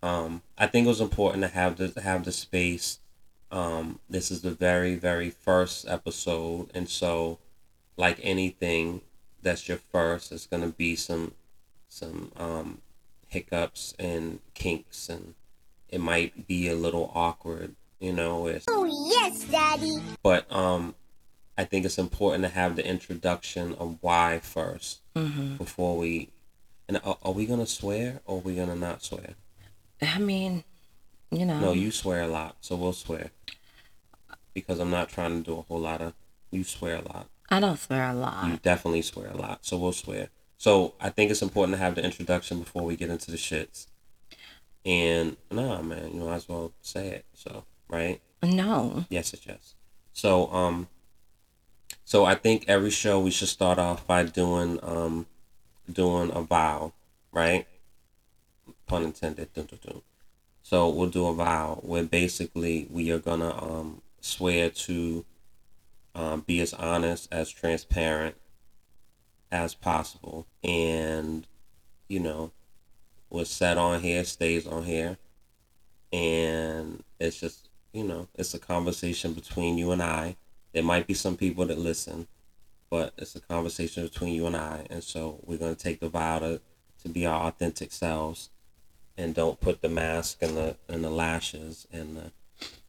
um, 0.02 0.42
I 0.56 0.66
think 0.66 0.86
it 0.86 0.88
was 0.88 1.00
important 1.00 1.42
to 1.42 1.48
have 1.48 1.76
the 1.76 2.00
have 2.00 2.24
the 2.24 2.32
space. 2.32 3.00
Um, 3.50 4.00
this 4.08 4.30
is 4.30 4.42
the 4.42 4.50
very 4.50 4.94
very 4.94 5.30
first 5.30 5.88
episode, 5.88 6.70
and 6.74 6.88
so 6.88 7.38
like 7.96 8.18
anything 8.22 9.02
that's 9.42 9.68
your 9.68 9.78
first, 9.78 10.32
it's 10.32 10.46
gonna 10.46 10.68
be 10.68 10.96
some 10.96 11.32
some 11.88 12.32
um, 12.36 12.80
hiccups 13.28 13.94
and 13.98 14.40
kinks, 14.54 15.08
and 15.08 15.34
it 15.88 16.00
might 16.00 16.46
be 16.46 16.68
a 16.68 16.74
little 16.74 17.10
awkward. 17.14 17.74
You 18.00 18.12
know. 18.12 18.46
It's, 18.46 18.66
oh 18.68 18.84
yes, 18.84 19.44
Daddy. 19.44 19.96
But 20.22 20.50
um, 20.52 20.94
I 21.58 21.64
think 21.64 21.84
it's 21.84 21.98
important 21.98 22.44
to 22.44 22.50
have 22.50 22.76
the 22.76 22.86
introduction 22.86 23.74
of 23.74 23.98
why 24.00 24.40
1st 24.42 24.98
mm-hmm. 25.18 25.56
before 25.56 25.96
we. 25.96 26.30
And 26.88 27.00
are, 27.04 27.18
are 27.22 27.32
we 27.32 27.46
gonna 27.46 27.66
swear 27.66 28.20
or 28.24 28.38
are 28.38 28.40
we 28.40 28.54
gonna 28.54 28.76
not 28.76 29.02
swear? 29.02 29.34
I 30.00 30.18
mean, 30.18 30.64
you 31.30 31.44
know. 31.44 31.60
No, 31.60 31.72
you 31.72 31.90
swear 31.90 32.22
a 32.22 32.28
lot, 32.28 32.56
so 32.60 32.76
we'll 32.76 32.92
swear. 32.92 33.30
Because 34.54 34.80
I'm 34.80 34.90
not 34.90 35.08
trying 35.08 35.42
to 35.42 35.50
do 35.50 35.58
a 35.58 35.62
whole 35.62 35.80
lot 35.80 36.00
of. 36.00 36.14
You 36.50 36.64
swear 36.64 36.96
a 36.96 37.02
lot. 37.02 37.28
I 37.50 37.60
don't 37.60 37.78
swear 37.78 38.10
a 38.10 38.14
lot. 38.14 38.48
You 38.48 38.58
definitely 38.62 39.02
swear 39.02 39.28
a 39.28 39.36
lot, 39.36 39.64
so 39.64 39.76
we'll 39.76 39.92
swear. 39.92 40.28
So 40.56 40.94
I 41.00 41.10
think 41.10 41.30
it's 41.30 41.42
important 41.42 41.76
to 41.76 41.82
have 41.82 41.94
the 41.94 42.04
introduction 42.04 42.60
before 42.60 42.82
we 42.82 42.96
get 42.96 43.10
into 43.10 43.30
the 43.30 43.36
shits. 43.36 43.86
And 44.84 45.36
nah, 45.50 45.82
man, 45.82 46.14
you 46.14 46.20
might 46.20 46.36
as 46.36 46.48
well 46.48 46.72
say 46.80 47.08
it. 47.08 47.26
So 47.34 47.64
right? 47.88 48.20
No. 48.42 49.04
Yes, 49.08 49.32
it's 49.32 49.46
yes. 49.46 49.74
So 50.12 50.52
um, 50.52 50.88
so 52.08 52.24
I 52.24 52.36
think 52.36 52.64
every 52.68 52.88
show 52.88 53.20
we 53.20 53.30
should 53.30 53.48
start 53.48 53.78
off 53.78 54.06
by 54.06 54.22
doing 54.22 54.78
um, 54.82 55.26
doing 55.92 56.30
a 56.32 56.40
vow, 56.40 56.94
right? 57.32 57.66
Pun 58.86 59.02
intended. 59.02 59.52
Dun, 59.52 59.66
dun, 59.66 59.78
dun. 59.84 60.00
So 60.62 60.88
we'll 60.88 61.10
do 61.10 61.26
a 61.26 61.34
vow 61.34 61.80
where 61.82 62.04
basically 62.04 62.86
we 62.88 63.10
are 63.10 63.18
gonna 63.18 63.54
um 63.62 64.00
swear 64.22 64.70
to 64.70 65.26
um, 66.14 66.44
be 66.46 66.60
as 66.60 66.72
honest 66.72 67.28
as 67.30 67.50
transparent 67.50 68.36
as 69.52 69.74
possible 69.74 70.46
and 70.64 71.46
you 72.08 72.20
know 72.20 72.52
what's 73.28 73.50
said 73.50 73.76
on 73.76 74.00
here 74.00 74.24
stays 74.24 74.66
on 74.66 74.84
here 74.84 75.18
and 76.10 77.04
it's 77.20 77.38
just 77.38 77.68
you 77.92 78.02
know 78.02 78.28
it's 78.34 78.54
a 78.54 78.58
conversation 78.58 79.34
between 79.34 79.76
you 79.76 79.90
and 79.90 80.02
i 80.02 80.36
there 80.78 80.84
might 80.84 81.08
be 81.08 81.14
some 81.14 81.36
people 81.36 81.66
that 81.66 81.76
listen 81.76 82.28
but 82.88 83.12
it's 83.18 83.34
a 83.34 83.40
conversation 83.40 84.04
between 84.04 84.32
you 84.32 84.46
and 84.46 84.56
i 84.56 84.86
and 84.90 85.02
so 85.02 85.40
we're 85.44 85.58
going 85.58 85.74
to 85.74 85.82
take 85.82 85.98
the 85.98 86.08
vow 86.08 86.38
to, 86.38 86.60
to 87.02 87.08
be 87.08 87.26
our 87.26 87.48
authentic 87.48 87.90
selves 87.90 88.50
and 89.16 89.34
don't 89.34 89.60
put 89.60 89.82
the 89.82 89.88
mask 89.88 90.38
and 90.40 90.56
the 90.56 90.76
and 90.88 91.04
the 91.04 91.10
lashes 91.10 91.88
and 91.92 92.16
the 92.16 92.30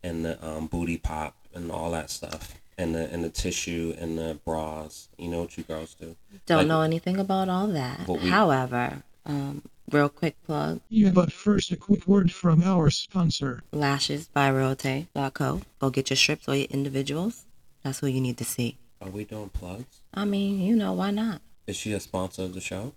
and 0.03 0.23
the 0.23 0.47
um, 0.47 0.67
booty 0.67 0.97
pop 0.97 1.35
and 1.55 1.71
all 1.71 1.89
that 1.89 2.11
stuff 2.11 2.61
and 2.77 2.93
the 2.93 3.11
and 3.11 3.23
the 3.23 3.29
tissue 3.29 3.95
and 3.99 4.17
the 4.17 4.39
bras. 4.45 5.09
You 5.17 5.29
know 5.29 5.41
what 5.41 5.57
you 5.57 5.63
girls 5.63 5.95
do. 5.95 6.15
Don't 6.45 6.59
like, 6.59 6.67
know 6.67 6.81
anything 6.81 7.17
about 7.17 7.49
all 7.49 7.67
that. 7.67 8.07
We, 8.07 8.29
However, 8.29 9.03
um, 9.25 9.63
real 9.91 10.09
quick 10.09 10.41
plug. 10.45 10.79
Yeah, 10.89 11.09
but 11.09 11.31
first 11.33 11.71
a 11.71 11.75
quick 11.75 12.07
word 12.07 12.31
from 12.31 12.63
our 12.63 12.89
sponsor. 12.89 13.63
Lashes 13.71 14.27
by 14.27 14.51
Rote.co. 14.51 15.61
Go 15.79 15.89
get 15.89 16.09
your 16.09 16.17
strips 16.17 16.47
or 16.47 16.55
your 16.55 16.67
individuals. 16.69 17.45
That's 17.83 17.99
who 17.99 18.07
you 18.07 18.21
need 18.21 18.37
to 18.37 18.45
see. 18.45 18.77
Are 19.01 19.09
we 19.09 19.23
doing 19.23 19.49
plugs? 19.49 20.01
I 20.13 20.25
mean, 20.25 20.59
you 20.59 20.75
know, 20.75 20.93
why 20.93 21.11
not? 21.11 21.41
Is 21.67 21.75
she 21.75 21.93
a 21.93 21.99
sponsor 21.99 22.43
of 22.43 22.53
the 22.53 22.61
show? 22.61 22.93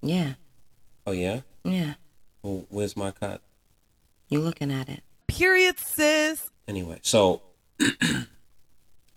Yeah. 0.00 0.34
Oh 1.06 1.12
yeah? 1.12 1.40
Yeah. 1.64 1.94
Well, 2.42 2.66
where's 2.68 2.96
my 2.96 3.10
cut? 3.10 3.40
You're 4.28 4.42
looking 4.42 4.70
at 4.70 4.88
it. 4.88 5.02
Period, 5.26 5.78
sis. 5.78 6.50
Anyway, 6.68 6.98
so 7.02 7.42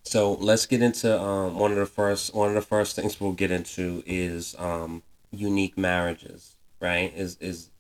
So 0.08 0.36
let's 0.36 0.66
get 0.66 0.82
into 0.82 1.20
um, 1.22 1.60
one 1.60 1.72
of 1.72 1.78
the 1.78 1.86
first 1.86 2.34
one 2.34 2.48
of 2.48 2.56
the 2.56 2.62
first 2.62 2.96
things 2.96 3.20
we'll 3.20 3.34
get 3.34 3.52
into 3.52 4.04
is 4.06 4.56
um, 4.58 5.04
unique 5.32 5.78
marriages. 5.78 6.56
Right? 6.80 7.14
Is 7.14 7.36
is 7.42 7.72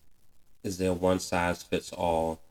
is 0.61 0.77
there 0.77 0.91
one 0.91 1.21
size 1.21 1.63
fits 1.63 1.93
all? 1.93 2.41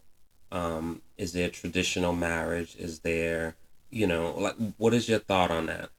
Um, 0.50 1.02
is 1.18 1.34
there 1.34 1.50
traditional 1.50 2.14
marriage? 2.14 2.74
Is 2.78 3.00
there 3.00 3.56
you 3.90 4.06
know 4.06 4.34
like 4.38 4.56
what 4.76 4.94
is 4.94 5.08
your 5.08 5.18
thought 5.18 5.50
on 5.50 5.66
that? 5.66 5.90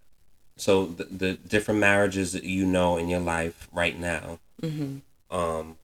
so 0.58 0.88
the, 0.88 1.04
the 1.06 1.34
different 1.36 1.80
marriages 1.80 2.34
that 2.34 2.44
you 2.44 2.66
know 2.66 2.98
in 2.98 3.08
your 3.08 3.20
life 3.20 3.70
right 3.72 3.98
now. 3.98 4.40
hmm 4.62 4.98
Um, 5.30 5.78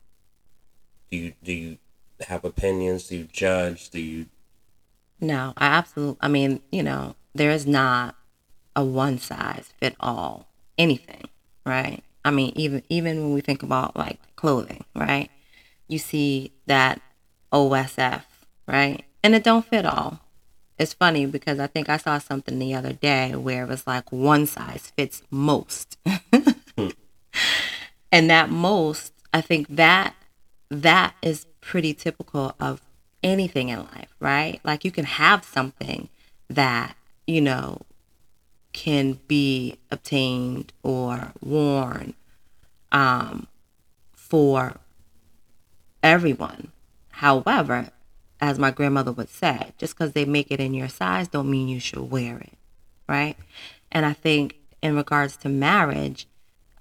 do 1.11 1.17
you 1.17 1.33
do 1.43 1.53
you 1.53 1.77
have 2.27 2.43
opinions? 2.43 3.07
Do 3.07 3.17
you 3.17 3.25
judge? 3.25 3.89
Do 3.89 3.99
you 3.99 4.25
No, 5.21 5.53
I 5.57 5.67
absolutely. 5.67 6.17
I 6.21 6.27
mean, 6.27 6.61
you 6.71 6.81
know, 6.83 7.15
there 7.35 7.51
is 7.51 7.67
not 7.67 8.15
a 8.75 8.83
one 8.83 9.19
size 9.19 9.69
fit 9.79 9.95
all 9.99 10.47
anything, 10.77 11.29
right? 11.65 12.03
I 12.25 12.31
mean, 12.31 12.53
even 12.55 12.81
even 12.89 13.21
when 13.21 13.33
we 13.33 13.41
think 13.41 13.61
about 13.63 13.95
like 13.95 14.19
clothing, 14.35 14.83
right? 14.95 15.29
You 15.87 15.99
see 15.99 16.51
that 16.65 16.99
OSF, 17.51 18.23
right? 18.67 19.03
And 19.23 19.35
it 19.35 19.43
don't 19.43 19.65
fit 19.65 19.85
all. 19.85 20.19
It's 20.83 20.93
funny 20.93 21.25
because 21.25 21.59
I 21.61 21.67
think 21.67 21.87
I 21.87 21.95
saw 21.95 22.17
something 22.17 22.59
the 22.59 22.75
other 22.75 22.91
day 22.91 23.35
where 23.35 23.63
it 23.63 23.69
was 23.69 23.87
like 23.87 24.11
one 24.11 24.45
size 24.45 24.91
fits 24.97 25.23
most. 25.31 25.97
and 28.11 28.29
that 28.29 28.49
most, 28.49 29.13
I 29.33 29.39
think 29.39 29.67
that 29.69 30.13
that 30.69 31.15
is 31.21 31.45
pretty 31.61 31.93
typical 31.93 32.53
of 32.59 32.81
anything 33.23 33.69
in 33.69 33.79
life, 33.79 34.13
right? 34.19 34.59
Like 34.65 34.83
you 34.83 34.91
can 34.91 35.05
have 35.05 35.45
something 35.45 36.09
that, 36.49 36.97
you 37.25 37.39
know, 37.39 37.83
can 38.73 39.21
be 39.25 39.77
obtained 39.89 40.73
or 40.83 41.31
worn 41.39 42.13
um, 42.91 43.47
for 44.11 44.81
everyone. 46.03 46.73
However, 47.11 47.92
as 48.43 48.59
my 48.59 48.71
grandmother 48.71 49.11
would 49.11 49.29
say, 49.29 49.71
just 49.77 49.95
because 49.95 50.11
they 50.11 50.25
make 50.25 50.51
it 50.51 50.59
in 50.59 50.73
your 50.73 50.89
size 50.89 51.27
don't 51.29 51.49
mean 51.49 51.67
you 51.67 51.79
should 51.79 52.11
wear 52.11 52.37
it, 52.37 52.53
right? 53.07 53.35
And 53.91 54.05
I 54.05 54.13
think 54.13 54.55
in 54.81 54.95
regards 54.95 55.37
to 55.37 55.49
marriage, 55.49 56.27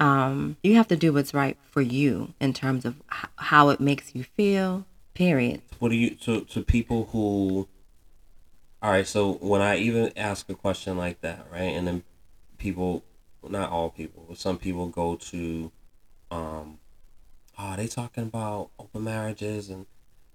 um, 0.00 0.56
you 0.62 0.74
have 0.74 0.88
to 0.88 0.96
do 0.96 1.12
what's 1.12 1.32
right 1.32 1.56
for 1.70 1.80
you 1.80 2.34
in 2.40 2.52
terms 2.52 2.84
of 2.84 2.96
h- 3.12 3.30
how 3.36 3.68
it 3.68 3.80
makes 3.80 4.14
you 4.14 4.24
feel. 4.24 4.84
Period. 5.14 5.60
what 5.78 5.90
do 5.90 5.94
you 5.94 6.14
to 6.24 6.40
to 6.46 6.62
people 6.62 7.10
who 7.12 7.68
all 8.82 8.90
right 8.90 9.06
so 9.06 9.34
when 9.34 9.60
i 9.60 9.76
even 9.76 10.10
ask 10.16 10.48
a 10.48 10.54
question 10.54 10.96
like 10.96 11.20
that 11.20 11.46
right 11.52 11.74
and 11.76 11.86
then 11.86 12.02
people 12.56 13.04
not 13.46 13.70
all 13.70 13.90
people 13.90 14.24
but 14.26 14.38
some 14.38 14.56
people 14.56 14.86
go 14.88 15.16
to 15.16 15.70
um 16.30 16.78
oh 17.58 17.76
they 17.76 17.86
talking 17.86 18.22
about 18.22 18.70
open 18.78 19.04
marriages 19.04 19.68
and 19.68 19.84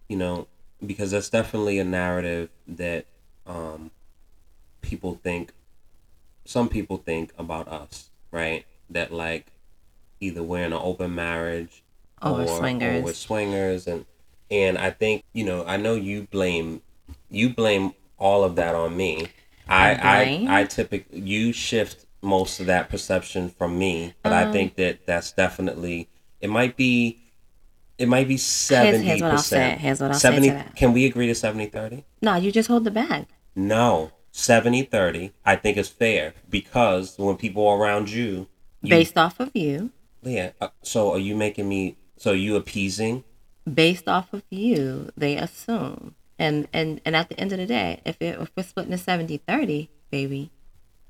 you 0.08 0.16
know 0.16 0.48
because 0.86 1.12
that's 1.12 1.30
definitely 1.30 1.80
a 1.80 1.84
narrative 1.84 2.50
that 2.68 3.06
um 3.46 3.92
people 4.82 5.20
think 5.24 5.52
some 6.46 6.70
people 6.70 6.98
think 6.98 7.34
about 7.38 7.68
us 7.68 8.10
right 8.32 8.66
that 8.90 9.12
like 9.12 9.48
either 10.20 10.42
we're 10.44 10.64
in 10.64 10.74
an 10.74 10.80
open 10.82 11.14
marriage 11.14 11.84
Or 12.22 12.48
swingers. 12.48 13.02
or 13.02 13.04
we're 13.06 13.14
swingers 13.14 13.88
and 13.88 14.06
and 14.50 14.78
I 14.78 14.92
think 14.92 15.24
you 15.34 15.46
know 15.46 15.66
I 15.66 15.78
know 15.78 15.96
you 15.96 16.28
blame 16.32 16.82
you 17.30 17.50
blame 17.50 17.94
all 18.18 18.44
of 18.44 18.56
that 18.56 18.74
on 18.76 18.96
me. 18.98 19.28
I 19.68 19.94
I? 19.94 20.48
I 20.50 20.62
I 20.62 20.64
typically 20.66 21.20
you 21.20 21.52
shift 21.52 22.06
most 22.22 22.60
of 22.60 22.66
that 22.68 22.90
perception 22.90 23.50
from 23.50 23.78
me, 23.78 24.14
but 24.24 24.32
Um, 24.34 24.48
I 24.48 24.52
think 24.52 24.76
that 24.76 25.06
that's 25.06 25.32
definitely 25.34 26.08
it 26.42 26.50
might 26.50 26.76
be 26.78 27.20
it 27.98 28.08
might 28.08 28.28
be 28.28 28.38
70 28.38 29.04
here's 29.04 29.22
what 29.22 29.32
I'll 29.32 29.38
say. 29.38 29.58
percent. 29.58 29.82
Here's 29.82 30.00
what 30.00 30.12
I'll 30.12 30.18
say 30.18 30.30
to 30.30 30.36
70 30.36 30.50
that. 30.50 30.76
Can 30.76 30.94
we 30.94 31.06
agree 31.06 31.28
to 31.28 31.36
70 31.36 31.68
30? 31.68 32.06
No, 32.22 32.36
you 32.36 32.52
just 32.52 32.68
hold 32.68 32.84
the 32.84 32.92
bag. 32.92 33.28
No. 33.56 34.12
70 34.32 34.84
30 34.84 35.34
I 35.46 35.56
think 35.56 35.78
is 35.78 35.90
fair 35.90 36.36
because 36.50 37.18
when 37.18 37.38
people 37.38 37.68
are 37.68 37.78
around 37.78 38.12
you, 38.12 38.48
you 38.82 38.90
Based 38.92 39.18
off 39.18 39.40
of 39.40 39.50
you, 39.56 39.92
yeah, 40.22 40.52
uh, 40.62 40.68
so 40.84 41.12
are 41.12 41.20
you 41.20 41.36
making 41.36 41.68
me 41.68 41.98
so 42.18 42.32
you 42.34 42.56
appeasing 42.56 43.24
based 43.72 44.08
off 44.08 44.34
of 44.34 44.44
you, 44.50 45.10
they 45.18 45.38
assume. 45.38 46.16
And 46.40 46.68
and 46.72 47.02
and 47.04 47.16
at 47.16 47.30
the 47.30 47.40
end 47.40 47.52
of 47.52 47.58
the 47.58 47.66
day, 47.66 48.02
if 48.06 48.22
it, 48.22 48.40
if 48.40 48.52
we're 48.56 48.64
splitting 48.64 48.94
a 48.94 48.98
70-30, 48.98 49.90
baby, 50.12 50.52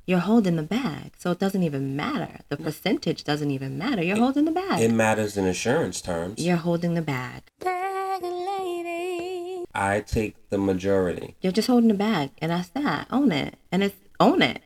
you're 0.08 0.20
holding 0.20 0.56
the 0.56 0.64
bag. 0.64 1.12
So 1.18 1.32
it 1.32 1.40
doesn't 1.40 1.62
even 1.62 1.96
matter. 1.96 2.40
The 2.48 2.58
percentage 2.58 3.26
doesn't 3.26 3.52
even 3.52 3.78
matter. 3.78 4.02
You're 4.02 4.18
holding 4.18 4.46
the 4.46 4.52
bag. 4.52 4.82
it 4.82 4.92
matters 4.92 5.38
in 5.38 5.46
insurance 5.46 6.02
terms. 6.02 6.44
You're 6.44 6.56
holding 6.56 6.94
the 6.96 7.02
bag. 7.02 7.44
Bag 7.60 8.24
lady. 8.24 9.66
I 9.76 10.00
take 10.00 10.50
the 10.50 10.58
majority. 10.58 11.36
You're 11.42 11.52
just 11.52 11.68
holding 11.68 11.90
the 11.90 11.94
bag, 11.94 12.32
and 12.40 12.52
that's 12.52 12.70
that. 12.70 13.08
Own 13.12 13.32
it, 13.32 13.56
and 13.72 13.84
it's 13.84 13.98
own 14.20 14.42
it. 14.42 14.62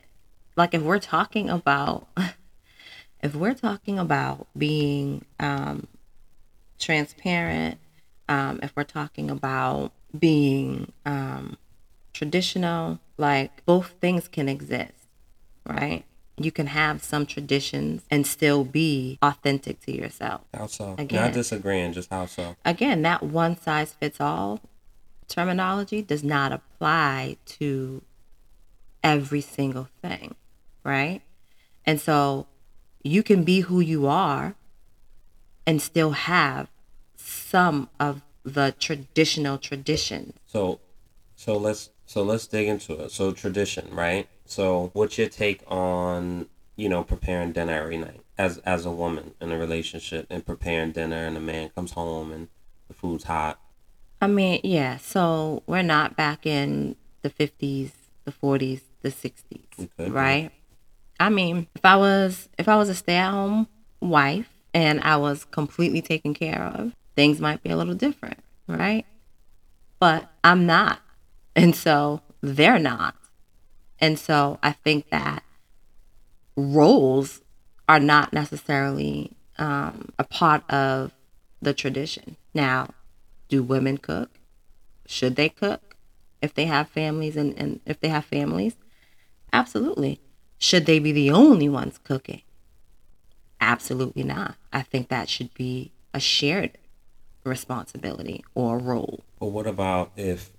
Like 0.56 0.74
if 0.74 0.82
we're 0.82 1.00
talking 1.00 1.50
about, 1.50 2.06
if 3.22 3.34
we're 3.34 3.54
talking 3.54 3.98
about 3.98 4.46
being 4.56 5.24
um, 5.40 5.88
transparent, 6.78 7.78
um, 8.28 8.60
if 8.62 8.72
we're 8.76 8.84
talking 8.84 9.28
about 9.28 9.92
being 10.16 10.92
um, 11.04 11.56
traditional, 12.12 13.00
like 13.18 13.64
both 13.66 13.94
things 14.00 14.28
can 14.28 14.48
exist, 14.48 15.01
right? 15.66 16.04
You 16.38 16.50
can 16.50 16.66
have 16.68 17.02
some 17.02 17.26
traditions 17.26 18.02
and 18.10 18.26
still 18.26 18.64
be 18.64 19.18
authentic 19.22 19.80
to 19.82 19.94
yourself. 19.94 20.42
How 20.54 20.66
so? 20.66 20.94
Again. 20.98 21.22
Not 21.22 21.32
disagreeing, 21.32 21.92
just 21.92 22.10
how 22.10 22.26
so? 22.26 22.56
Again, 22.64 23.02
that 23.02 23.22
one 23.22 23.60
size 23.60 23.92
fits 23.92 24.20
all 24.20 24.60
terminology 25.32 26.02
does 26.02 26.22
not 26.22 26.52
apply 26.52 27.36
to 27.46 28.02
every 29.02 29.40
single 29.40 29.88
thing, 30.02 30.34
right? 30.84 31.22
And 31.84 32.00
so 32.00 32.46
you 33.02 33.22
can 33.22 33.42
be 33.42 33.60
who 33.60 33.80
you 33.80 34.06
are 34.06 34.54
and 35.66 35.80
still 35.80 36.12
have 36.12 36.68
some 37.16 37.88
of 37.98 38.22
the 38.44 38.74
traditional 38.78 39.58
traditions. 39.58 40.34
So, 40.46 40.80
so 41.36 41.56
let's 41.56 41.90
so 42.04 42.22
let's 42.22 42.46
dig 42.46 42.68
into 42.68 42.94
it. 43.00 43.10
So 43.10 43.32
tradition, 43.32 43.88
right? 43.94 44.28
So 44.44 44.90
what's 44.92 45.16
your 45.18 45.28
take 45.28 45.62
on 45.66 46.46
you 46.76 46.88
know 46.88 47.04
preparing 47.04 47.52
dinner 47.52 47.74
every 47.74 47.98
night 47.98 48.20
as 48.38 48.58
as 48.58 48.86
a 48.86 48.90
woman 48.90 49.34
in 49.40 49.52
a 49.52 49.58
relationship 49.58 50.26
and 50.30 50.44
preparing 50.44 50.92
dinner 50.92 51.26
and 51.26 51.36
the 51.36 51.40
man 51.40 51.68
comes 51.70 51.92
home 51.92 52.32
and 52.32 52.48
the 52.88 52.94
food's 52.94 53.24
hot. 53.24 53.60
I 54.20 54.26
mean, 54.28 54.60
yeah, 54.62 54.98
so 54.98 55.62
we're 55.66 55.82
not 55.82 56.16
back 56.16 56.46
in 56.46 56.94
the 57.22 57.30
50s, 57.30 57.90
the 58.24 58.30
40s, 58.32 58.82
the 59.02 59.08
60s, 59.10 59.32
We 59.78 59.86
could 59.96 60.06
be. 60.06 60.10
right? 60.10 60.50
I 61.18 61.28
mean, 61.28 61.66
if 61.74 61.84
I 61.84 61.96
was 61.96 62.48
if 62.58 62.68
I 62.68 62.76
was 62.76 62.88
a 62.88 62.94
stay-at-home 62.94 63.68
wife 64.00 64.48
and 64.74 65.00
I 65.00 65.16
was 65.16 65.44
completely 65.44 66.02
taken 66.02 66.34
care 66.34 66.62
of, 66.62 66.92
things 67.16 67.40
might 67.40 67.62
be 67.62 67.70
a 67.70 67.76
little 67.76 67.94
different, 67.94 68.38
right? 68.66 69.04
But 70.00 70.30
I'm 70.42 70.66
not. 70.66 71.00
And 71.54 71.76
so 71.76 72.22
they're 72.40 72.78
not. 72.78 73.14
And 74.02 74.18
so 74.18 74.58
I 74.64 74.72
think 74.72 75.10
that 75.10 75.44
roles 76.56 77.40
are 77.88 78.00
not 78.00 78.32
necessarily 78.32 79.30
um, 79.58 80.08
a 80.18 80.24
part 80.24 80.68
of 80.68 81.12
the 81.62 81.72
tradition. 81.72 82.36
Now, 82.52 82.88
do 83.48 83.62
women 83.62 83.98
cook? 83.98 84.30
Should 85.06 85.36
they 85.36 85.48
cook 85.48 85.94
if 86.42 86.52
they 86.52 86.64
have 86.64 86.88
families 86.88 87.36
and, 87.36 87.56
and 87.56 87.80
if 87.86 88.00
they 88.00 88.08
have 88.08 88.24
families? 88.24 88.74
Absolutely. 89.52 90.20
Should 90.58 90.86
they 90.86 90.98
be 90.98 91.12
the 91.12 91.30
only 91.30 91.68
ones 91.68 91.98
cooking? 92.02 92.42
Absolutely 93.60 94.24
not. 94.24 94.56
I 94.72 94.82
think 94.82 95.08
that 95.08 95.28
should 95.28 95.54
be 95.54 95.92
a 96.12 96.18
shared 96.18 96.76
responsibility 97.44 98.44
or 98.56 98.78
role. 98.78 99.20
But 99.38 99.46
what 99.46 99.68
about 99.68 100.10
if 100.16 100.50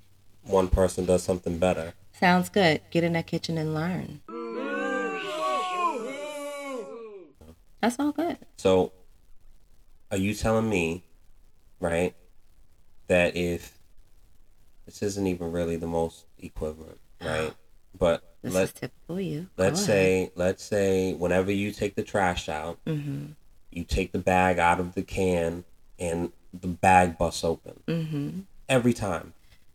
one 0.44 0.70
person 0.70 1.06
does 1.06 1.24
something 1.24 1.58
better? 1.58 1.94
Sounds 2.14 2.50
good. 2.50 2.82
Get 2.92 3.04
in 3.04 3.14
that 3.14 3.28
kitchen 3.28 3.58
and 3.58 3.74
learn. 3.74 4.22
That's 7.82 8.00
all 8.00 8.12
good. 8.14 8.38
So, 8.58 8.94
are 10.10 10.18
you 10.18 10.34
telling 10.34 10.70
me, 10.70 11.04
right, 11.82 12.16
that 13.08 13.36
if 13.36 13.78
this 14.86 15.02
isn't 15.04 15.28
even 15.28 15.52
really 15.52 15.76
the 15.76 15.88
most 15.88 16.26
equivalent, 16.40 17.00
right? 17.22 17.54
But 17.96 18.24
This 18.42 18.54
let 18.56 18.64
is 18.64 18.72
typical 18.74 19.22
you. 19.22 19.50
let's 19.56 19.80
say 19.80 20.32
let's 20.36 20.64
say 20.64 21.14
whenever 21.14 21.52
you 21.52 21.72
take 21.72 21.94
the 21.96 22.02
trash 22.02 22.50
out, 22.50 22.80
Mm-hmm. 22.88 23.34
you 23.72 23.84
take 23.84 24.12
the 24.14 24.18
bag 24.20 24.58
out 24.58 24.80
of 24.80 24.96
the 24.96 25.04
can 25.04 25.64
and 26.00 26.32
the 26.60 26.68
bag 26.70 27.20
busts 27.20 27.44
open 27.44 27.82
Mm-hmm. 27.88 28.40
every 28.68 28.94
time. 28.94 29.34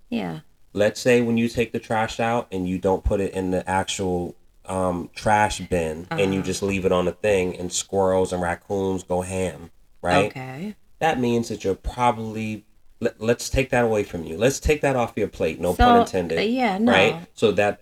Yeah. 0.08 0.40
Let's 0.72 1.00
say 1.00 1.20
when 1.22 1.36
you 1.38 1.48
take 1.48 1.72
the 1.72 1.78
trash 1.78 2.20
out 2.20 2.46
and 2.52 2.68
you 2.68 2.78
don't 2.78 3.02
put 3.04 3.20
it 3.20 3.32
in 3.32 3.50
the 3.50 3.68
actual 3.68 4.34
um, 4.66 5.08
trash 5.14 5.60
bin 5.60 6.06
and 6.10 6.20
Uh-huh. 6.20 6.30
you 6.30 6.42
just 6.42 6.62
leave 6.62 6.84
it 6.84 6.92
on 6.92 7.06
the 7.06 7.12
thing 7.12 7.56
and 7.56 7.72
squirrels 7.72 8.32
and 8.32 8.42
raccoons 8.42 9.02
go 9.02 9.22
ham, 9.22 9.70
right? 10.02 10.26
Okay. 10.26 10.74
that 10.98 11.18
means 11.18 11.48
that 11.48 11.64
you're 11.64 11.74
probably 11.74 12.64
let, 13.00 13.20
let's 13.20 13.48
take 13.48 13.70
that 13.70 13.84
away 13.84 14.02
from 14.02 14.24
you 14.24 14.36
let's 14.36 14.58
take 14.58 14.80
that 14.80 14.96
off 14.96 15.12
your 15.16 15.28
plate 15.28 15.60
no 15.60 15.72
So, 15.74 15.84
pun 15.84 16.00
intended 16.00 16.38
uh, 16.38 16.42
yeah, 16.42 16.78
no. 16.78 16.90
right 16.92 17.26
so 17.34 17.52
that 17.52 17.80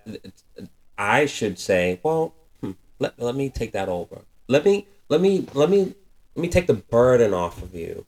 i 0.98 1.24
should 1.26 1.58
say 1.58 1.98
well 2.02 2.34
hmm, 2.60 2.72
let, 2.98 3.18
let 3.18 3.34
me 3.34 3.48
take 3.50 3.72
that 3.72 3.88
over. 3.88 4.20
Let 4.48 4.64
me 4.66 4.86
let 5.08 5.20
me 5.22 5.46
let 5.54 5.70
me 5.70 5.94
let 6.34 6.42
me 6.42 6.48
take 6.48 6.66
the 6.66 6.74
burden 6.74 7.32
off 7.34 7.62
of 7.62 7.74
you 7.74 8.04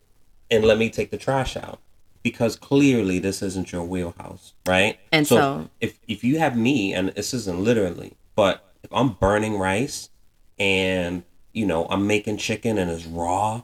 and 0.50 0.64
let 0.64 0.76
me 0.78 0.88
take 0.90 1.11
the 1.11 1.16
trash 1.16 1.56
out 1.56 1.78
because 2.30 2.56
clearly 2.56 3.18
this 3.18 3.42
isn't 3.42 3.73
your 3.73 3.82
wheelhouse, 3.85 4.52
right? 4.66 4.99
And 5.12 5.26
so- 5.26 5.70
if 5.80 5.99
if 6.06 6.23
you 6.23 6.38
have 6.38 6.56
me 6.56 6.92
and 6.92 7.08
this 7.11 7.32
isn't 7.35 7.61
literally, 7.64 8.12
but 8.37 8.54
if 8.82 8.92
I'm 8.92 9.11
burning 9.14 9.58
rice 9.58 10.11
and 10.58 11.23
you 11.52 11.64
know 11.66 11.87
I'm 11.88 12.06
making 12.06 12.37
chicken 12.37 12.76
and 12.78 12.90
it's 12.90 13.06
raw, 13.06 13.62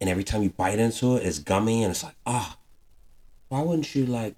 and 0.00 0.08
every 0.08 0.24
time 0.24 0.42
you 0.42 0.50
bite 0.50 0.78
into 0.78 1.16
it, 1.16 1.26
it's 1.26 1.38
gummy 1.38 1.82
and 1.84 1.90
it's 1.90 2.02
like 2.02 2.16
ah, 2.26 2.56
why 3.48 3.60
wouldn't 3.62 3.94
you 3.94 4.06
like? 4.06 4.34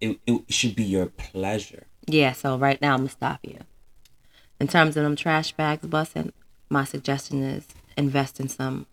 It, 0.00 0.18
it 0.26 0.42
should 0.52 0.74
be 0.74 0.84
your 0.84 1.06
pleasure. 1.06 1.86
Yeah, 2.06 2.32
so 2.32 2.56
right 2.58 2.80
now 2.82 2.92
I'm 2.94 3.00
gonna 3.00 3.10
stop 3.10 3.40
you. 3.42 3.58
In 4.60 4.68
terms 4.68 4.96
of 4.96 5.02
them 5.04 5.16
trash 5.16 5.52
bags 5.52 5.86
busting, 5.86 6.32
my 6.68 6.84
suggestion 6.84 7.42
is 7.42 7.66
invest 7.96 8.40
in 8.40 8.48
some 8.48 8.86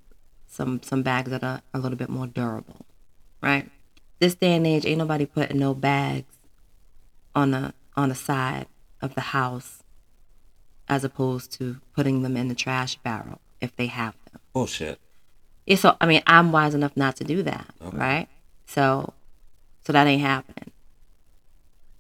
some 0.48 0.82
some 0.84 1.04
bags 1.04 1.30
that 1.32 1.44
are 1.44 1.62
a 1.74 1.80
little 1.80 1.98
bit 1.98 2.10
more 2.10 2.28
durable. 2.28 2.86
Right? 3.42 3.70
This 4.20 4.36
day 4.36 4.56
and 4.56 4.68
age 4.68 4.86
ain't 4.86 4.98
nobody 4.98 5.26
putting 5.26 5.60
no 5.60 5.74
bags 5.74 6.38
on 7.36 7.52
the 7.52 7.74
on 7.96 8.10
the 8.10 8.16
side 8.16 8.68
of 9.02 9.16
the 9.16 9.22
house 9.22 9.84
as 10.88 11.04
opposed 11.04 11.52
to 11.54 11.80
putting 11.96 12.24
them 12.24 12.36
in 12.36 12.48
the 12.48 12.56
trash 12.56 12.98
barrel 12.98 13.40
if 13.62 13.76
they 13.76 13.86
have 13.86 14.16
them. 14.32 14.42
Bullshit. 14.54 15.00
Yeah, 15.66 15.78
so 15.78 15.96
I 16.02 16.06
mean 16.06 16.22
I'm 16.28 16.52
wise 16.52 16.74
enough 16.74 16.98
not 16.98 17.16
to 17.18 17.24
do 17.24 17.44
that, 17.44 17.68
right? 17.80 18.28
So 18.66 19.14
so 19.86 19.94
that 19.94 20.08
ain't 20.08 20.22
happening. 20.22 20.72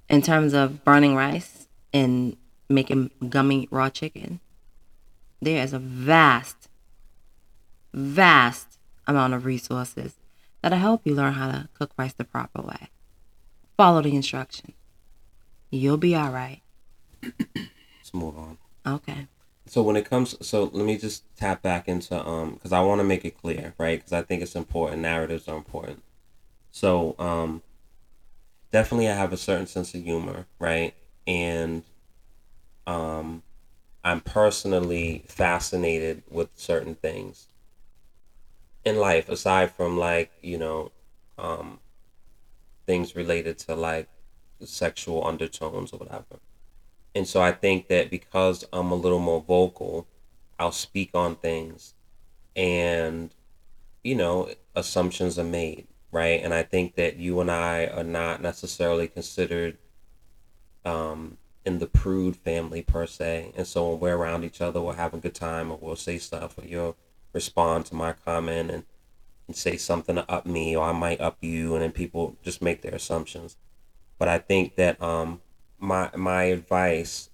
In 0.10 0.22
terms 0.22 0.54
of 0.54 0.84
burning 0.84 1.16
rice 1.16 1.68
and 1.94 2.36
making 2.68 3.12
gummy 3.30 3.68
raw 3.72 3.90
chicken, 3.90 4.40
there 5.42 5.64
is 5.64 5.74
a 5.74 5.80
vast, 5.80 6.68
vast 7.94 8.78
amount 9.08 9.34
of 9.34 9.46
resources 9.46 10.14
that'll 10.62 10.78
help 10.78 11.02
you 11.06 11.16
learn 11.16 11.34
how 11.34 11.52
to 11.52 11.70
cook 11.74 11.92
rice 11.98 12.14
the 12.14 12.24
proper 12.24 12.62
way. 12.62 12.90
Follow 13.78 14.02
the 14.02 14.16
instructions. 14.16 14.74
You'll 15.72 15.98
be 15.98 16.16
all 16.16 16.32
right. 16.32 16.62
Let's 17.24 18.14
move 18.14 18.38
on. 18.38 18.58
Okay. 18.86 19.28
So 19.68 19.84
when 19.84 19.96
it 19.96 20.10
comes, 20.10 20.36
so 20.46 20.64
let 20.74 20.84
me 20.84 20.98
just 20.98 21.24
tap 21.38 21.62
back 21.62 21.88
into 21.88 22.20
um, 22.28 22.56
because 22.56 22.74
I 22.74 22.82
want 22.82 23.00
to 23.02 23.04
make 23.04 23.24
it 23.24 23.38
clear, 23.38 23.76
right? 23.78 24.00
Because 24.00 24.14
I 24.14 24.24
think 24.24 24.42
it's 24.42 24.56
important. 24.56 25.04
Narratives 25.04 25.48
are 25.48 25.56
important. 25.56 26.02
So 26.72 27.16
um, 27.20 27.62
definitely, 28.72 29.10
I 29.10 29.14
have 29.14 29.32
a 29.32 29.38
certain 29.38 29.68
sense 29.68 29.94
of 29.94 30.04
humor, 30.04 30.48
right? 30.58 30.96
And 31.28 31.84
um, 32.88 33.44
I'm 34.04 34.22
personally 34.22 35.24
fascinated 35.28 36.24
with 36.30 36.50
certain 36.56 36.96
things 36.96 37.49
in 38.86 38.98
life, 38.98 39.30
aside 39.30 39.72
from 39.72 39.98
like 39.98 40.32
you 40.42 40.58
know, 40.58 40.92
um, 41.38 41.80
things 42.86 43.16
related 43.16 43.58
to 43.60 43.76
like 43.76 44.08
sexual 44.64 45.26
undertones 45.26 45.94
or 45.94 45.98
whatever. 45.98 46.40
And 47.16 47.28
so 47.28 47.42
I 47.42 47.52
think 47.52 47.88
that 47.88 48.10
because 48.10 48.66
I'm 48.72 48.92
a 48.92 48.96
little 48.96 49.20
more 49.20 49.42
vocal, 49.42 50.08
I'll 50.60 50.72
speak 50.72 51.12
on 51.14 51.36
things 51.36 51.94
and, 52.56 53.34
you 54.04 54.16
know, 54.16 54.50
assumptions 54.76 55.40
are 55.40 55.44
made, 55.44 55.88
right? 56.12 56.42
And 56.44 56.54
I 56.54 56.64
think 56.64 56.96
that 56.96 57.18
you 57.18 57.40
and 57.40 57.50
I 57.50 57.88
are 57.88 58.04
not 58.04 58.42
necessarily 58.42 59.08
considered 59.08 59.78
um, 60.86 61.38
in 61.66 61.80
the 61.80 61.88
prude 61.88 62.36
family 62.36 62.82
per 62.82 63.06
se. 63.06 63.54
And 63.56 63.66
so 63.66 63.90
when 63.90 64.00
we're 64.00 64.18
around 64.18 64.44
each 64.44 64.62
other, 64.62 64.82
we'll 64.82 64.94
have 64.94 65.14
a 65.14 65.18
good 65.18 65.36
time 65.36 65.72
or 65.72 65.80
we'll 65.82 65.96
say 65.96 66.18
stuff 66.18 66.58
or 66.58 66.66
you'll 66.66 66.96
respond 67.34 67.86
to 67.88 67.96
my 67.96 68.14
comment 68.14 68.72
and, 68.72 68.84
and 69.48 69.56
say 69.56 69.78
something 69.78 70.16
to 70.16 70.32
up 70.32 70.46
me 70.46 70.76
or 70.76 70.86
I 70.86 70.92
might 70.92 71.22
up 71.22 71.38
you 71.42 71.74
and 71.74 71.84
then 71.84 71.92
people 71.92 72.38
just 72.44 72.62
make 72.62 72.82
their 72.82 72.96
assumptions. 72.96 73.58
But 74.18 74.28
I 74.28 74.40
think 74.40 74.76
that 74.76 75.02
um, 75.02 75.42
my 75.80 76.10
my 76.16 76.44
advice, 76.44 77.30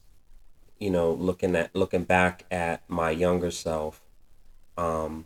you 0.79 0.89
know, 0.89 1.12
looking 1.13 1.55
at 1.55 1.75
looking 1.75 2.03
back 2.03 2.45
at 2.51 2.84
my 2.88 3.12
younger 3.12 3.51
self, 3.51 4.01
um, 4.77 5.25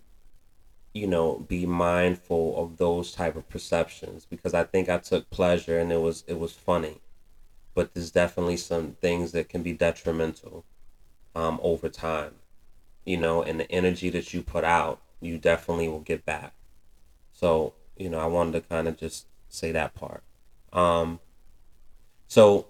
you 0.93 1.07
know, 1.07 1.39
be 1.47 1.65
mindful 1.65 2.61
of 2.61 2.77
those 2.77 3.11
type 3.11 3.35
of 3.35 3.47
perceptions 3.49 4.25
because 4.25 4.53
I 4.53 4.63
think 4.63 4.89
I 4.89 4.97
took 4.97 5.29
pleasure 5.29 5.79
and 5.79 5.91
it 5.91 6.01
was 6.01 6.23
it 6.27 6.39
was 6.39 6.53
funny, 6.53 7.01
but 7.75 7.93
there's 7.93 8.11
definitely 8.11 8.57
some 8.57 8.93
things 9.01 9.31
that 9.33 9.49
can 9.49 9.63
be 9.63 9.73
detrimental, 9.73 10.65
um, 11.35 11.59
over 11.61 11.89
time, 11.89 12.35
you 13.09 13.17
know, 13.17 13.41
and 13.41 13.59
the 13.59 13.71
energy 13.71 14.11
that 14.11 14.35
you 14.35 14.43
put 14.43 14.63
out, 14.63 15.01
you 15.19 15.39
definitely 15.39 15.87
will 15.87 16.01
get 16.01 16.23
back. 16.25 16.53
So 17.33 17.73
you 17.97 18.07
know, 18.07 18.19
I 18.19 18.27
wanted 18.27 18.51
to 18.53 18.61
kind 18.61 18.87
of 18.87 18.97
just 18.97 19.25
say 19.49 19.71
that 19.71 19.95
part. 19.95 20.23
Um, 20.71 21.19
so 22.27 22.67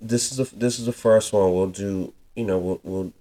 this 0.00 0.30
is 0.30 0.38
a, 0.38 0.56
this 0.56 0.78
is 0.78 0.86
the 0.86 0.92
first 0.92 1.32
one. 1.32 1.52
We'll 1.52 1.66
do 1.66 2.14
you 2.36 2.44
know 2.44 2.58
we'll, 2.58 2.80
we'll 2.84 3.12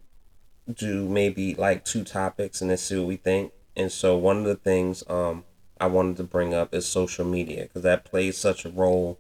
do 0.71 1.09
maybe 1.09 1.55
like 1.55 1.83
two 1.83 2.03
topics 2.03 2.61
and 2.61 2.69
then 2.69 2.77
see 2.77 2.95
what 2.99 3.07
we 3.07 3.15
think. 3.15 3.53
And 3.75 3.91
so 3.91 4.15
one 4.15 4.37
of 4.37 4.45
the 4.45 4.55
things 4.55 5.03
um 5.09 5.45
I 5.79 5.87
wanted 5.87 6.17
to 6.17 6.23
bring 6.23 6.53
up 6.53 6.75
is 6.75 6.85
social 6.85 7.25
media 7.25 7.63
because 7.63 7.81
that 7.81 8.05
plays 8.05 8.37
such 8.37 8.65
a 8.65 8.69
role 8.69 9.17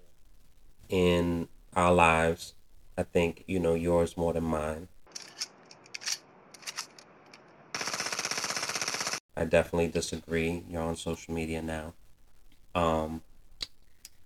in 0.89 1.47
our 1.75 1.91
lives. 1.91 2.53
I 2.99 3.01
think 3.01 3.43
you 3.47 3.59
know 3.59 3.73
yours 3.73 4.15
more 4.15 4.31
than 4.31 4.43
mine. 4.43 4.89
I 9.35 9.45
definitely 9.45 9.87
disagree. 9.87 10.63
You're 10.69 10.81
on 10.81 10.95
social 10.95 11.33
media 11.33 11.61
now. 11.61 11.93
Um, 12.75 13.21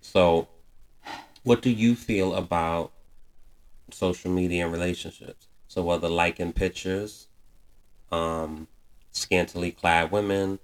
so, 0.01 0.47
what 1.43 1.61
do 1.61 1.69
you 1.69 1.95
feel 1.95 2.33
about 2.35 2.91
social 3.91 4.31
media 4.31 4.63
and 4.63 4.73
relationships? 4.73 5.47
So, 5.67 5.83
whether 5.83 6.09
liking 6.09 6.53
pictures, 6.53 7.27
um, 8.11 8.67
scantily 9.11 9.71
clad 9.71 10.11
women, 10.11 10.59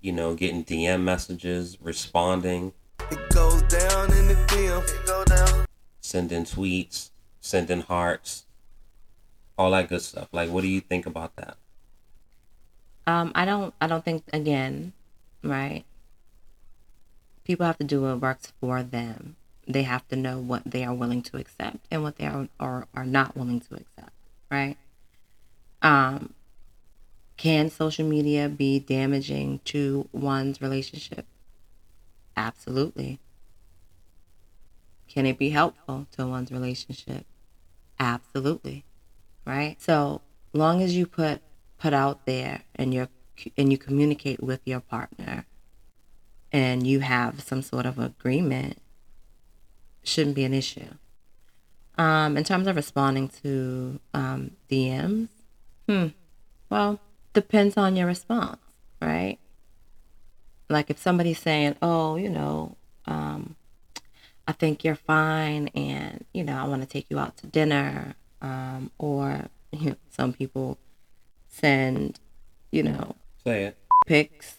you 0.00 0.12
know, 0.12 0.34
getting 0.34 0.64
DM 0.64 1.02
messages, 1.02 1.78
responding, 1.80 2.72
It 3.10 3.30
goes 3.30 3.62
down 3.62 4.12
in 4.12 4.28
the 4.28 4.34
DM. 4.48 4.82
It 4.82 5.06
go 5.06 5.24
down. 5.24 5.66
sending 6.00 6.44
tweets, 6.44 7.10
sending 7.40 7.80
hearts, 7.80 8.44
all 9.58 9.70
that 9.72 9.88
good 9.88 10.02
stuff. 10.02 10.28
Like, 10.32 10.50
what 10.50 10.60
do 10.62 10.68
you 10.68 10.80
think 10.80 11.06
about 11.06 11.34
that? 11.36 11.56
Um, 13.06 13.32
I 13.34 13.44
don't. 13.44 13.72
I 13.80 13.86
don't 13.86 14.04
think 14.04 14.24
again, 14.32 14.92
right? 15.42 15.84
People 17.44 17.66
have 17.66 17.78
to 17.78 17.84
do 17.84 18.02
what 18.02 18.20
works 18.20 18.52
for 18.60 18.82
them. 18.82 19.36
They 19.68 19.82
have 19.82 20.06
to 20.08 20.16
know 20.16 20.38
what 20.38 20.62
they 20.64 20.84
are 20.84 20.94
willing 20.94 21.22
to 21.22 21.36
accept 21.36 21.86
and 21.90 22.02
what 22.02 22.16
they 22.16 22.26
are 22.26 22.48
or 22.58 22.88
are 22.94 23.04
not 23.06 23.36
willing 23.36 23.60
to 23.60 23.74
accept, 23.74 24.12
right? 24.50 24.76
Um, 25.82 26.34
can 27.36 27.70
social 27.70 28.06
media 28.06 28.48
be 28.48 28.80
damaging 28.80 29.60
to 29.66 30.08
one's 30.12 30.60
relationship? 30.60 31.26
Absolutely. 32.36 33.20
Can 35.08 35.26
it 35.26 35.38
be 35.38 35.50
helpful 35.50 36.06
to 36.12 36.26
one's 36.26 36.50
relationship? 36.50 37.24
Absolutely. 37.98 38.84
Right? 39.44 39.80
So, 39.80 40.22
long 40.52 40.82
as 40.82 40.96
you 40.96 41.06
put 41.06 41.40
put 41.78 41.92
out 41.92 42.26
there 42.26 42.62
and 42.74 42.92
you 42.94 43.08
and 43.56 43.70
you 43.70 43.78
communicate 43.78 44.42
with 44.42 44.60
your 44.64 44.80
partner 44.80 45.44
and 46.52 46.86
you 46.86 47.00
have 47.00 47.42
some 47.42 47.62
sort 47.62 47.84
of 47.84 47.98
agreement 47.98 48.78
shouldn't 50.02 50.36
be 50.36 50.44
an 50.44 50.54
issue. 50.54 50.88
Um, 51.98 52.36
in 52.36 52.44
terms 52.44 52.66
of 52.66 52.76
responding 52.76 53.28
to 53.42 53.98
um, 54.12 54.50
dms 54.70 55.28
hmm 55.88 56.08
well 56.68 57.00
depends 57.32 57.78
on 57.78 57.96
your 57.96 58.06
response 58.06 58.58
right? 59.00 59.38
Like 60.68 60.90
if 60.90 60.98
somebody's 60.98 61.38
saying 61.38 61.76
oh 61.80 62.16
you 62.16 62.28
know 62.28 62.76
um, 63.06 63.56
i 64.46 64.52
think 64.52 64.84
you're 64.84 64.94
fine 64.94 65.68
and 65.68 66.24
you 66.34 66.44
know 66.44 66.58
i 66.58 66.64
want 66.64 66.82
to 66.82 66.88
take 66.88 67.06
you 67.08 67.18
out 67.18 67.36
to 67.38 67.46
dinner 67.46 68.14
um, 68.42 68.90
or 68.98 69.48
you 69.72 69.90
know, 69.90 69.96
some 70.10 70.32
people 70.32 70.78
send, 71.56 72.20
you 72.70 72.82
know, 72.82 73.16
Say 73.44 73.64
it. 73.64 73.78
pics, 74.06 74.56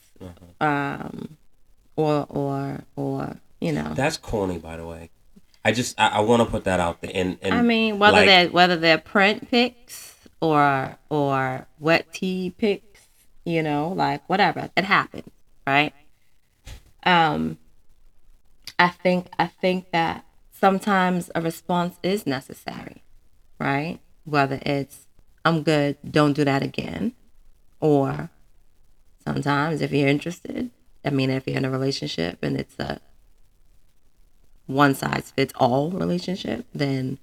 um, 0.59 1.37
or 1.95 2.25
or 2.29 2.83
or 2.95 3.37
you 3.61 3.71
know. 3.71 3.93
That's 3.93 4.17
corny, 4.17 4.57
by 4.57 4.77
the 4.77 4.85
way. 4.85 5.09
I 5.63 5.71
just 5.71 5.99
I, 5.99 6.07
I 6.07 6.19
want 6.21 6.41
to 6.43 6.49
put 6.49 6.63
that 6.63 6.79
out 6.79 7.01
there. 7.01 7.11
And, 7.13 7.37
and 7.41 7.53
I 7.53 7.61
mean, 7.61 7.99
whether 7.99 8.17
like, 8.17 8.25
they're 8.25 8.49
whether 8.49 8.77
they're 8.77 8.97
print 8.97 9.49
pics 9.49 10.15
or 10.41 10.95
or 11.09 11.67
wet 11.79 12.11
tea 12.13 12.53
pics, 12.57 13.01
you 13.45 13.61
know, 13.61 13.89
like 13.89 14.27
whatever, 14.29 14.69
it 14.77 14.85
happens, 14.85 15.29
right? 15.65 15.93
Um, 17.03 17.57
I 18.79 18.89
think 18.89 19.27
I 19.37 19.47
think 19.47 19.91
that 19.91 20.25
sometimes 20.51 21.29
a 21.35 21.41
response 21.41 21.97
is 22.03 22.25
necessary, 22.25 23.03
right? 23.59 23.99
Whether 24.23 24.59
it's 24.65 25.06
I'm 25.47 25.63
good. 25.63 25.97
Don't 26.09 26.33
do 26.33 26.43
that 26.43 26.61
again. 26.61 27.13
Or 27.79 28.29
sometimes 29.23 29.81
if 29.81 29.91
you're 29.91 30.09
interested, 30.09 30.71
I 31.05 31.09
mean, 31.09 31.29
if 31.29 31.47
you're 31.47 31.55
in 31.57 31.63
a 31.63 31.69
relationship 31.69 32.39
and 32.41 32.57
it's 32.59 32.77
a 32.79 32.99
one 34.65 34.93
size 34.93 35.31
fits 35.31 35.53
all 35.55 35.89
relationship, 35.91 36.65
then, 36.73 37.17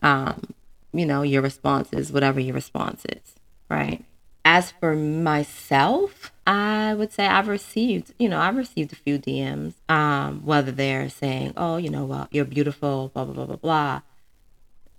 um, 0.00 0.54
you 0.92 1.04
know, 1.04 1.22
your 1.22 1.42
response 1.42 1.92
is 1.92 2.12
whatever 2.12 2.38
your 2.38 2.54
response 2.54 3.04
is, 3.06 3.34
right? 3.68 4.04
As 4.44 4.70
for 4.70 4.94
myself, 4.94 6.30
I 6.46 6.94
would 6.94 7.12
say 7.12 7.26
I've 7.26 7.48
received, 7.48 8.12
you 8.16 8.28
know, 8.28 8.38
I've 8.38 8.56
received 8.56 8.92
a 8.92 8.96
few 8.96 9.18
DMs, 9.18 9.72
um, 9.88 10.42
whether 10.44 10.70
they're 10.70 11.08
saying, 11.08 11.54
oh, 11.56 11.78
you 11.78 11.90
know, 11.90 12.04
well, 12.04 12.28
you're 12.30 12.44
beautiful, 12.44 13.10
blah, 13.12 13.24
blah, 13.24 13.34
blah, 13.34 13.46
blah, 13.46 13.56
blah. 13.56 14.00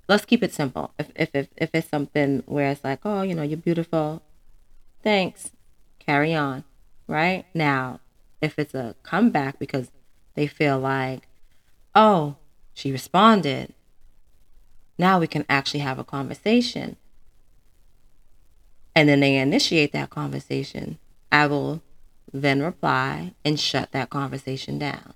Let's 0.07 0.25
keep 0.25 0.43
it 0.43 0.53
simple. 0.53 0.91
If, 0.99 1.11
if, 1.15 1.29
if, 1.33 1.47
if 1.57 1.69
it's 1.73 1.89
something 1.89 2.43
where 2.45 2.69
it's 2.69 2.83
like, 2.83 2.99
oh, 3.05 3.23
you 3.23 3.33
know, 3.33 3.43
you're 3.43 3.57
beautiful, 3.57 4.21
thanks, 5.01 5.51
carry 5.99 6.33
on, 6.33 6.63
right? 7.07 7.45
Now, 7.53 7.99
if 8.41 8.59
it's 8.59 8.75
a 8.75 8.95
comeback 9.03 9.57
because 9.57 9.91
they 10.35 10.47
feel 10.47 10.79
like, 10.79 11.27
oh, 11.95 12.35
she 12.73 12.91
responded, 12.91 13.73
now 14.97 15.19
we 15.19 15.27
can 15.27 15.45
actually 15.49 15.79
have 15.81 15.97
a 15.97 16.03
conversation 16.03 16.97
and 18.95 19.09
then 19.09 19.19
they 19.19 19.35
initiate 19.35 19.91
that 19.91 20.09
conversation, 20.09 20.97
I 21.31 21.47
will 21.47 21.81
then 22.31 22.61
reply 22.61 23.33
and 23.43 23.59
shut 23.59 23.91
that 23.91 24.09
conversation 24.09 24.79
down. 24.79 25.13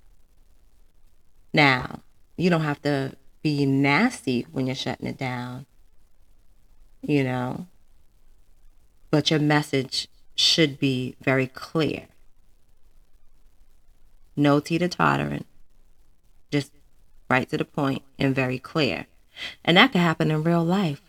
Now, 1.53 2.01
you 2.35 2.49
don't 2.49 2.61
have 2.61 2.81
to 2.81 3.15
be 3.41 3.65
nasty 3.65 4.45
when 4.51 4.67
you're 4.67 4.75
shutting 4.75 5.07
it 5.07 5.17
down, 5.17 5.65
you 7.01 7.23
know, 7.23 7.67
but 9.11 9.29
your 9.29 9.39
message 9.39 10.07
should 10.35 10.79
be 10.79 11.15
very 11.21 11.47
clear. 11.47 12.07
No 14.35 14.59
teeter 14.59 14.87
tottering, 14.87 15.45
just 16.51 16.71
right 17.29 17.49
to 17.49 17.57
the 17.57 17.65
point 17.65 18.03
and 18.17 18.33
very 18.33 18.59
clear. 18.59 19.07
And 19.63 19.77
that 19.77 19.91
can 19.91 20.01
happen 20.01 20.31
in 20.31 20.43
real 20.43 20.63
life. 20.63 21.01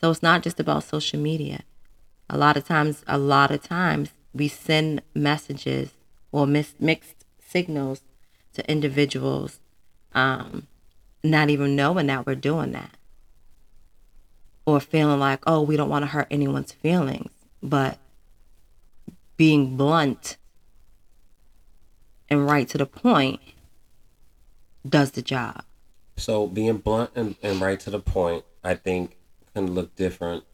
So 0.00 0.10
it's 0.10 0.22
not 0.22 0.42
just 0.42 0.60
about 0.60 0.84
social 0.84 1.18
media 1.18 1.60
a 2.28 2.36
lot 2.36 2.56
of 2.56 2.66
times 2.66 3.04
a 3.06 3.18
lot 3.18 3.50
of 3.50 3.62
times 3.62 4.10
we 4.34 4.48
send 4.48 5.02
messages 5.14 5.90
or 6.32 6.46
mis- 6.46 6.74
mixed 6.78 7.24
signals 7.38 8.02
to 8.52 8.68
individuals 8.70 9.60
um, 10.14 10.66
not 11.22 11.50
even 11.50 11.76
knowing 11.76 12.06
that 12.06 12.26
we're 12.26 12.34
doing 12.34 12.72
that. 12.72 12.96
Or 14.64 14.80
feeling 14.80 15.20
like 15.20 15.42
oh 15.46 15.62
we 15.62 15.76
don't 15.76 15.88
want 15.88 16.02
to 16.02 16.08
hurt 16.08 16.26
anyone's 16.30 16.72
feelings. 16.72 17.30
But 17.62 17.98
being 19.36 19.76
blunt 19.76 20.36
and 22.28 22.46
right 22.46 22.68
to 22.68 22.78
the 22.78 22.86
point 22.86 23.40
does 24.88 25.12
the 25.12 25.22
job. 25.22 25.64
So 26.16 26.46
being 26.46 26.78
blunt 26.78 27.10
and, 27.14 27.36
and 27.42 27.60
right 27.60 27.78
to 27.80 27.90
the 27.90 28.00
point 28.00 28.44
i 28.64 28.74
think 28.74 29.16
can 29.54 29.72
look 29.72 29.94
different 29.94 30.44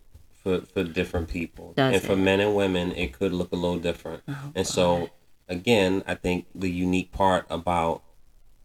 for 0.43 0.61
for 0.61 0.85
different 0.85 1.29
people, 1.29 1.73
Does 1.77 1.95
and 1.95 2.03
for 2.03 2.17
men 2.17 2.41
and 2.41 2.55
women, 2.55 2.93
it 2.93 3.13
could 3.13 3.33
look 3.33 3.53
a 3.53 3.57
little 3.57 3.79
different. 3.79 4.23
Oh, 4.29 4.53
and 4.55 4.67
so, 4.67 5.11
again, 5.49 6.03
I 6.07 6.15
think 6.15 6.47
the 6.55 6.71
unique 6.71 7.13
part 7.13 7.47
about 7.49 8.03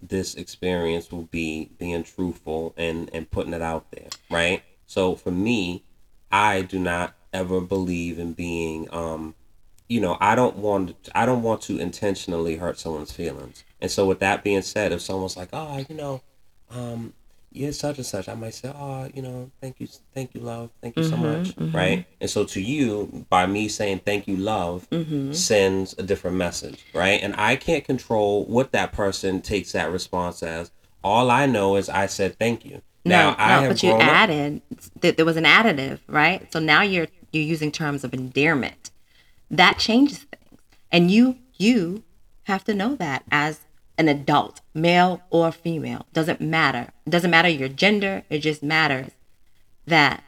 this 0.02 0.36
experience 0.36 1.12
will 1.12 1.24
be 1.24 1.72
being 1.78 2.04
truthful 2.04 2.74
and 2.78 3.10
and 3.14 3.30
putting 3.30 3.54
it 3.54 3.62
out 3.62 3.92
there, 3.92 4.10
right? 4.30 4.64
So 4.86 5.16
for 5.16 5.32
me, 5.32 5.84
I 6.32 6.62
do 6.62 6.80
not 6.80 7.16
ever 7.34 7.60
believe 7.62 8.20
in 8.20 8.34
being 8.34 8.88
um 8.94 9.36
you 9.90 10.02
know, 10.02 10.18
I 10.20 10.36
don't 10.36 10.58
want 10.58 11.10
I 11.16 11.26
don't 11.26 11.44
want 11.44 11.62
to 11.64 11.80
intentionally 11.80 12.58
hurt 12.58 12.80
someone's 12.80 13.12
feelings. 13.12 13.64
And 13.82 13.90
so 13.90 14.06
with 14.06 14.20
that 14.20 14.44
being 14.44 14.62
said, 14.62 14.92
if 14.92 15.02
someone's 15.02 15.38
like, 15.38 15.50
"Oh, 15.54 15.86
you 15.90 15.96
know, 15.96 16.22
um 16.70 17.14
you're 17.58 17.72
such 17.72 17.98
and 17.98 18.06
such," 18.06 18.30
I 18.30 18.36
might 18.36 18.54
say, 18.54 18.72
"Oh, 18.74 19.10
you 19.14 19.22
know, 19.22 19.52
thank 19.62 19.80
you, 19.80 19.88
thank 20.14 20.34
you, 20.34 20.42
love, 20.42 20.70
thank 20.82 20.96
you 20.98 21.04
so 21.04 21.16
mm-hmm, 21.16 21.24
much," 21.24 21.56
mm-hmm. 21.56 21.76
right? 21.76 22.06
And 22.22 22.30
so 22.30 22.46
to 22.46 22.62
you, 22.62 23.26
by 23.30 23.46
me 23.46 23.68
saying 23.68 24.02
"thank 24.06 24.28
you, 24.28 24.38
love," 24.38 24.88
mm-hmm. 24.90 25.34
sends 25.34 25.94
a 25.98 26.04
different 26.04 26.38
message, 26.38 26.86
right? 26.94 27.22
And 27.22 27.36
I 27.38 27.56
can't 27.56 27.84
control 27.84 28.46
what 28.46 28.72
that 28.72 28.92
person 28.92 29.42
takes 29.42 29.72
that 29.74 29.92
response 29.92 30.44
as. 30.44 30.72
All 31.04 31.32
I 31.32 31.46
know 31.46 31.76
is 31.78 31.90
I 31.90 32.08
said 32.08 32.38
thank 32.38 32.66
you. 32.66 32.82
Now 33.06 33.30
no, 33.30 33.36
I 33.38 33.48
no, 33.48 33.62
have 33.62 33.70
but 33.70 33.84
you 33.84 33.94
added 33.94 34.62
that 35.02 35.16
there 35.16 35.26
was 35.26 35.38
an 35.38 35.46
additive, 35.46 36.00
right? 36.08 36.52
So 36.52 36.60
now 36.60 36.82
you're 36.82 37.08
you're 37.32 37.44
using 37.44 37.72
terms 37.72 38.04
of 38.04 38.14
endearment. 38.14 38.92
That 39.50 39.78
changes 39.78 40.20
things, 40.20 40.62
and 40.92 41.10
you 41.10 41.38
you 41.58 42.04
have 42.44 42.64
to 42.66 42.74
know 42.74 42.96
that 42.96 43.24
as 43.32 43.62
an 43.98 44.08
adult, 44.08 44.62
male 44.74 45.22
or 45.30 45.52
female, 45.52 46.06
doesn't 46.14 46.42
matter. 46.42 46.92
It 47.06 47.10
doesn't 47.10 47.32
matter 47.32 47.50
your 47.50 47.70
gender. 47.70 48.24
It 48.30 48.40
just 48.40 48.62
matters 48.62 49.12
that 49.86 50.24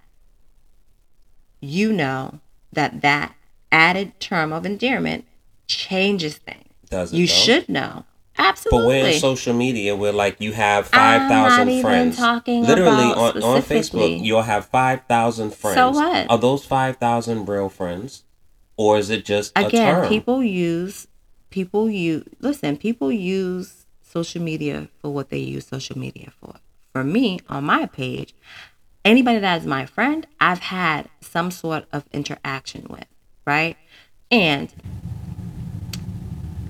you 1.61 1.91
know 1.91 2.39
that 2.71 3.01
that 3.01 3.35
added 3.71 4.19
term 4.19 4.51
of 4.51 4.65
endearment 4.65 5.25
changes 5.67 6.37
things. 6.37 6.65
Does 6.89 7.13
it, 7.13 7.17
you 7.17 7.27
though? 7.27 7.33
should 7.33 7.69
know. 7.69 8.05
Absolutely. 8.37 8.79
But 8.79 8.87
we're 8.87 9.09
in 9.09 9.19
social 9.19 9.53
media 9.53 9.95
where 9.95 10.13
like 10.13 10.39
you 10.39 10.53
have 10.53 10.89
not 10.93 11.29
thousand 11.29 11.81
friends. 11.81 12.17
talking 12.17 12.63
Literally 12.63 13.11
on, 13.11 13.43
on. 13.43 13.61
Facebook, 13.61 14.23
you'll 14.23 14.43
have 14.43 14.65
five 14.65 15.01
thousand 15.09 15.53
friends. 15.53 15.75
So 15.75 15.91
what? 15.91 16.29
Are 16.29 16.37
those 16.37 16.65
five 16.65 16.95
thousand 16.97 17.47
real 17.49 17.67
friends, 17.67 18.23
or 18.77 18.97
is 18.97 19.09
it 19.09 19.25
just 19.25 19.51
a 19.57 19.65
again 19.65 20.07
people 20.07 20.41
use 20.41 21.07
people 21.49 21.89
use 21.89 22.23
listen 22.39 22.77
people 22.77 23.11
use 23.11 23.85
social 24.01 24.41
media 24.41 24.87
for 25.01 25.11
what 25.11 25.29
they 25.29 25.37
use 25.37 25.67
social 25.67 25.97
media 25.97 26.31
for. 26.39 26.55
For 26.93 27.03
me 27.03 27.39
on 27.49 27.63
my 27.65 27.85
page 27.85 28.33
anybody 29.05 29.39
that 29.39 29.61
is 29.61 29.67
my 29.67 29.85
friend 29.85 30.27
i've 30.39 30.59
had 30.59 31.07
some 31.21 31.51
sort 31.51 31.85
of 31.93 32.03
interaction 32.11 32.85
with 32.89 33.05
right? 33.45 33.77
And 34.31 34.71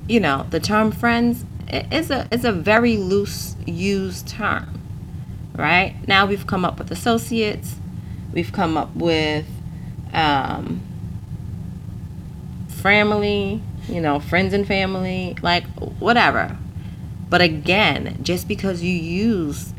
you 0.08 0.20
know 0.20 0.46
the 0.50 0.60
term 0.60 0.92
friends 0.92 1.44
is 1.70 2.10
a 2.10 2.28
is 2.32 2.46
a 2.46 2.52
very 2.52 2.98
loose 2.98 3.56
used 3.66 4.28
term 4.28 4.82
right? 5.56 5.96
Now 6.08 6.26
we've 6.26 6.48
come 6.48 6.64
up 6.64 6.80
with 6.80 6.92
associates 6.92 7.76
we've 8.34 8.52
come 8.52 8.78
up 8.78 8.96
with 8.96 9.46
um 10.14 10.82
family, 12.70 13.62
you 13.90 14.02
know, 14.02 14.20
friends 14.20 14.54
and 14.54 14.66
family, 14.68 15.36
like 15.42 15.66
whatever. 16.00 16.58
But 17.30 17.42
again, 17.42 18.20
just 18.24 18.48
because 18.48 18.82
you 18.82 18.94
use 18.94 19.74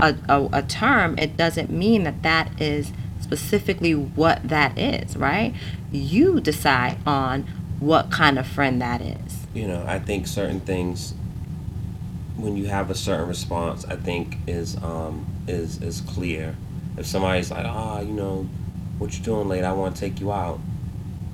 a, 0.00 0.14
a, 0.28 0.48
a 0.52 0.62
term, 0.62 1.18
it 1.18 1.36
doesn't 1.36 1.70
mean 1.70 2.04
that 2.04 2.22
that 2.22 2.60
is 2.60 2.92
specifically 3.20 3.94
what 3.94 4.48
that 4.48 4.78
is, 4.78 5.16
right? 5.16 5.54
You 5.90 6.40
decide 6.40 6.98
on 7.06 7.42
what 7.80 8.10
kind 8.10 8.38
of 8.38 8.46
friend 8.46 8.80
that 8.82 9.00
is. 9.00 9.46
you 9.54 9.66
know, 9.66 9.84
I 9.86 9.98
think 9.98 10.26
certain 10.26 10.60
things 10.60 11.14
when 12.36 12.56
you 12.56 12.66
have 12.66 12.90
a 12.90 12.94
certain 12.94 13.26
response, 13.28 13.84
I 13.86 13.96
think 13.96 14.36
is 14.46 14.76
um 14.82 15.26
is 15.48 15.80
is 15.82 16.00
clear. 16.02 16.54
If 16.96 17.06
somebody's 17.06 17.50
like, 17.50 17.66
ah, 17.66 18.00
you 18.00 18.12
know, 18.12 18.46
what 18.98 19.16
you 19.16 19.24
doing 19.24 19.48
late? 19.48 19.64
I 19.64 19.72
want 19.72 19.94
to 19.96 20.00
take 20.00 20.20
you 20.20 20.32
out, 20.32 20.60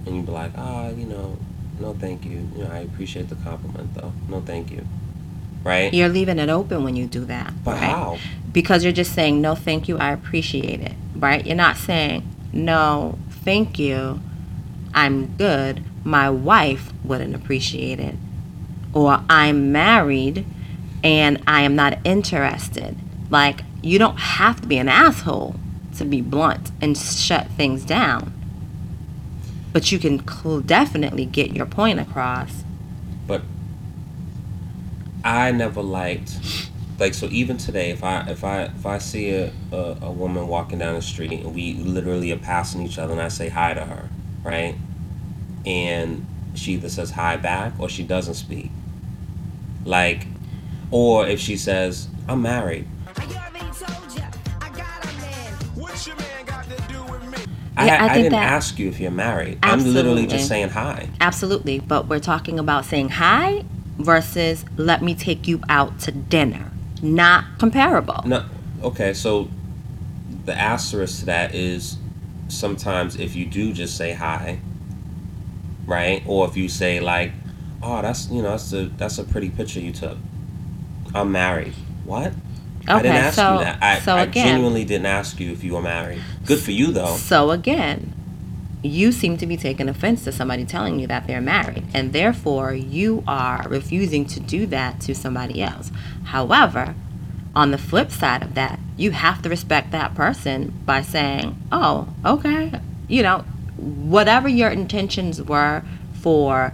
and 0.06 0.16
you 0.16 0.22
be 0.22 0.32
like, 0.32 0.52
ah, 0.56 0.88
you 0.88 1.06
know, 1.06 1.36
no, 1.80 1.94
thank 1.94 2.24
you. 2.24 2.48
You 2.56 2.64
know, 2.64 2.70
I 2.70 2.78
appreciate 2.78 3.28
the 3.28 3.36
compliment 3.36 3.94
though. 3.94 4.12
No, 4.28 4.40
thank 4.40 4.70
you. 4.70 4.86
Right? 5.64 5.94
You're 5.94 6.08
leaving 6.08 6.38
it 6.38 6.48
open 6.48 6.82
when 6.82 6.96
you 6.96 7.06
do 7.06 7.24
that. 7.26 7.52
But 7.64 7.74
right? 7.74 7.82
how? 7.82 8.18
because 8.52 8.84
you're 8.84 8.92
just 8.92 9.12
saying 9.14 9.40
no 9.40 9.54
thank 9.54 9.88
you 9.88 9.98
i 9.98 10.12
appreciate 10.12 10.80
it 10.80 10.94
right 11.16 11.46
you're 11.46 11.56
not 11.56 11.76
saying 11.76 12.26
no 12.52 13.18
thank 13.30 13.78
you 13.78 14.20
i'm 14.94 15.26
good 15.36 15.82
my 16.04 16.28
wife 16.28 16.92
wouldn't 17.04 17.34
appreciate 17.34 17.98
it 17.98 18.14
or 18.92 19.22
i'm 19.28 19.72
married 19.72 20.44
and 21.02 21.42
i 21.46 21.62
am 21.62 21.74
not 21.74 21.98
interested 22.04 22.96
like 23.30 23.62
you 23.82 23.98
don't 23.98 24.18
have 24.18 24.60
to 24.60 24.68
be 24.68 24.78
an 24.78 24.88
asshole 24.88 25.54
to 25.96 26.04
be 26.04 26.20
blunt 26.20 26.70
and 26.80 26.96
shut 26.96 27.46
things 27.48 27.84
down 27.84 28.32
but 29.72 29.90
you 29.90 29.98
can 29.98 30.26
cl- 30.26 30.60
definitely 30.60 31.24
get 31.24 31.52
your 31.52 31.66
point 31.66 31.98
across 32.00 32.64
but 33.26 33.42
I 35.24 35.52
never 35.52 35.82
liked 35.82 36.38
like 36.98 37.14
so 37.14 37.26
even 37.30 37.56
today 37.56 37.90
if 37.90 38.04
I 38.04 38.28
if 38.28 38.44
I 38.44 38.62
if 38.62 38.86
I 38.86 38.98
see 38.98 39.30
a, 39.30 39.52
a, 39.72 39.98
a 40.02 40.10
woman 40.12 40.46
walking 40.46 40.78
down 40.78 40.94
the 40.94 41.02
street 41.02 41.32
and 41.32 41.54
we 41.54 41.74
literally 41.74 42.30
are 42.32 42.38
passing 42.38 42.82
each 42.82 42.98
other 42.98 43.12
and 43.12 43.20
I 43.20 43.28
say 43.28 43.48
hi 43.48 43.74
to 43.74 43.84
her, 43.84 44.08
right? 44.44 44.76
And 45.66 46.26
she 46.54 46.74
either 46.74 46.88
says 46.88 47.10
hi 47.10 47.36
back 47.36 47.72
or 47.78 47.88
she 47.88 48.04
doesn't 48.04 48.34
speak. 48.34 48.70
Like 49.84 50.26
or 50.92 51.26
if 51.26 51.40
she 51.40 51.56
says, 51.56 52.06
I'm 52.28 52.42
married. 52.42 52.86
I, 57.90 58.06
I 58.06 58.08
I, 58.10 58.14
didn't 58.16 58.32
that- 58.32 58.52
ask 58.52 58.78
you 58.78 58.88
if 58.88 59.00
you're 59.00 59.10
married. 59.10 59.58
I'm 59.62 59.84
literally 59.84 60.26
just 60.26 60.48
saying 60.48 60.70
hi. 60.70 61.08
Absolutely, 61.20 61.80
but 61.80 62.08
we're 62.08 62.20
talking 62.20 62.58
about 62.58 62.84
saying 62.84 63.10
hi 63.10 63.64
versus 63.98 64.64
let 64.76 65.02
me 65.02 65.14
take 65.14 65.46
you 65.46 65.60
out 65.68 65.98
to 66.00 66.12
dinner. 66.12 66.70
Not 67.02 67.44
comparable. 67.58 68.22
No, 68.26 68.44
okay. 68.82 69.12
So 69.14 69.48
the 70.44 70.58
asterisk 70.58 71.20
to 71.20 71.26
that 71.26 71.54
is 71.54 71.96
sometimes 72.48 73.16
if 73.16 73.34
you 73.34 73.46
do 73.46 73.72
just 73.72 73.96
say 73.96 74.12
hi, 74.12 74.58
right, 75.86 76.22
or 76.26 76.46
if 76.48 76.56
you 76.56 76.68
say 76.68 77.00
like, 77.00 77.32
"Oh, 77.82 78.02
that's 78.02 78.28
you 78.30 78.42
know 78.42 78.50
that's 78.50 78.72
a 78.72 78.86
that's 78.86 79.18
a 79.18 79.24
pretty 79.24 79.50
picture 79.50 79.80
you 79.80 79.92
took." 79.92 80.16
I'm 81.14 81.32
married. 81.32 81.74
What? 82.04 82.32
I 82.88 83.02
didn't 83.02 83.16
ask 83.16 83.36
so- 83.36 83.54
you 83.54 83.64
that. 83.64 83.78
I, 83.82 83.98
so 84.00 84.16
I 84.16 84.22
again- 84.22 84.46
genuinely 84.46 84.84
didn't 84.84 85.06
ask 85.06 85.38
you 85.40 85.52
if 85.52 85.62
you 85.64 85.74
were 85.74 85.82
married. 85.82 86.20
Good 86.46 86.60
for 86.60 86.72
you 86.72 86.92
though. 86.92 87.16
So 87.16 87.50
again, 87.50 88.12
you 88.82 89.12
seem 89.12 89.36
to 89.36 89.46
be 89.46 89.56
taking 89.56 89.88
offense 89.88 90.24
to 90.24 90.32
somebody 90.32 90.64
telling 90.64 90.98
you 90.98 91.06
that 91.06 91.26
they're 91.26 91.40
married, 91.40 91.84
and 91.94 92.12
therefore 92.12 92.74
you 92.74 93.22
are 93.28 93.64
refusing 93.68 94.24
to 94.26 94.40
do 94.40 94.66
that 94.66 95.00
to 95.02 95.14
somebody 95.14 95.62
else. 95.62 95.92
However, 96.24 96.94
on 97.54 97.70
the 97.70 97.78
flip 97.78 98.10
side 98.10 98.42
of 98.42 98.54
that, 98.54 98.80
you 98.96 99.12
have 99.12 99.42
to 99.42 99.48
respect 99.48 99.92
that 99.92 100.14
person 100.14 100.72
by 100.84 101.02
saying, 101.02 101.56
"Oh, 101.70 102.08
okay," 102.24 102.72
you 103.08 103.22
know, 103.22 103.44
whatever 103.76 104.48
your 104.48 104.70
intentions 104.70 105.40
were 105.40 105.82
for 106.14 106.72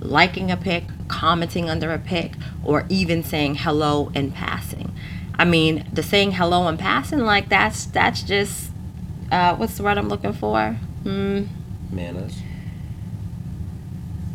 liking 0.00 0.50
a 0.50 0.56
pic, 0.56 0.84
commenting 1.08 1.68
under 1.68 1.92
a 1.92 1.98
pic, 1.98 2.32
or 2.62 2.84
even 2.88 3.24
saying 3.24 3.56
hello 3.56 4.12
in 4.14 4.30
passing. 4.30 4.87
I 5.38 5.44
mean, 5.44 5.86
the 5.92 6.02
saying 6.02 6.32
hello 6.32 6.66
in 6.68 6.76
passing, 6.76 7.20
like 7.20 7.48
that's 7.48 7.86
that's 7.86 8.22
just 8.22 8.70
uh, 9.30 9.54
what's 9.56 9.76
the 9.76 9.84
word 9.84 9.98
I'm 9.98 10.08
looking 10.08 10.32
for? 10.32 10.72
Hmm. 11.04 11.44
Manners, 11.90 12.42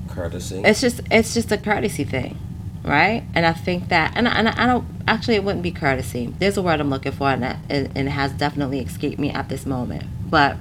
courtesy. 0.07 0.61
It's 0.63 0.79
just 0.79 1.01
it's 1.11 1.33
just 1.33 1.51
a 1.51 1.57
courtesy 1.57 2.05
thing, 2.05 2.37
right? 2.83 3.23
And 3.35 3.45
I 3.45 3.53
think 3.53 3.89
that 3.89 4.13
and 4.15 4.27
I, 4.27 4.37
and 4.37 4.47
I 4.47 4.65
don't 4.65 4.85
actually 5.07 5.35
it 5.35 5.43
wouldn't 5.43 5.63
be 5.63 5.71
courtesy. 5.71 6.33
There's 6.39 6.57
a 6.57 6.61
word 6.61 6.79
I'm 6.79 6.89
looking 6.89 7.11
for, 7.11 7.29
and 7.29 7.43
that, 7.43 7.59
and 7.69 7.89
and 7.95 8.07
it 8.07 8.11
has 8.11 8.31
definitely 8.31 8.79
escaped 8.79 9.19
me 9.19 9.29
at 9.29 9.49
this 9.49 9.65
moment. 9.65 10.05
But 10.29 10.57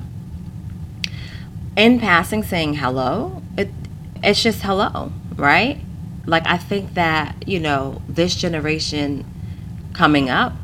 in 1.77 2.01
passing, 2.01 2.43
saying 2.43 2.75
hello, 2.75 3.43
it 3.57 3.71
it's 4.25 4.43
just 4.43 4.63
hello, 4.63 5.13
right? 5.37 5.81
Like 6.27 6.47
I 6.47 6.57
think 6.57 6.95
that 6.95 7.47
you 7.47 7.61
know 7.61 8.03
this 8.09 8.35
generation 8.35 9.25
coming 9.93 10.31
up 10.31 10.55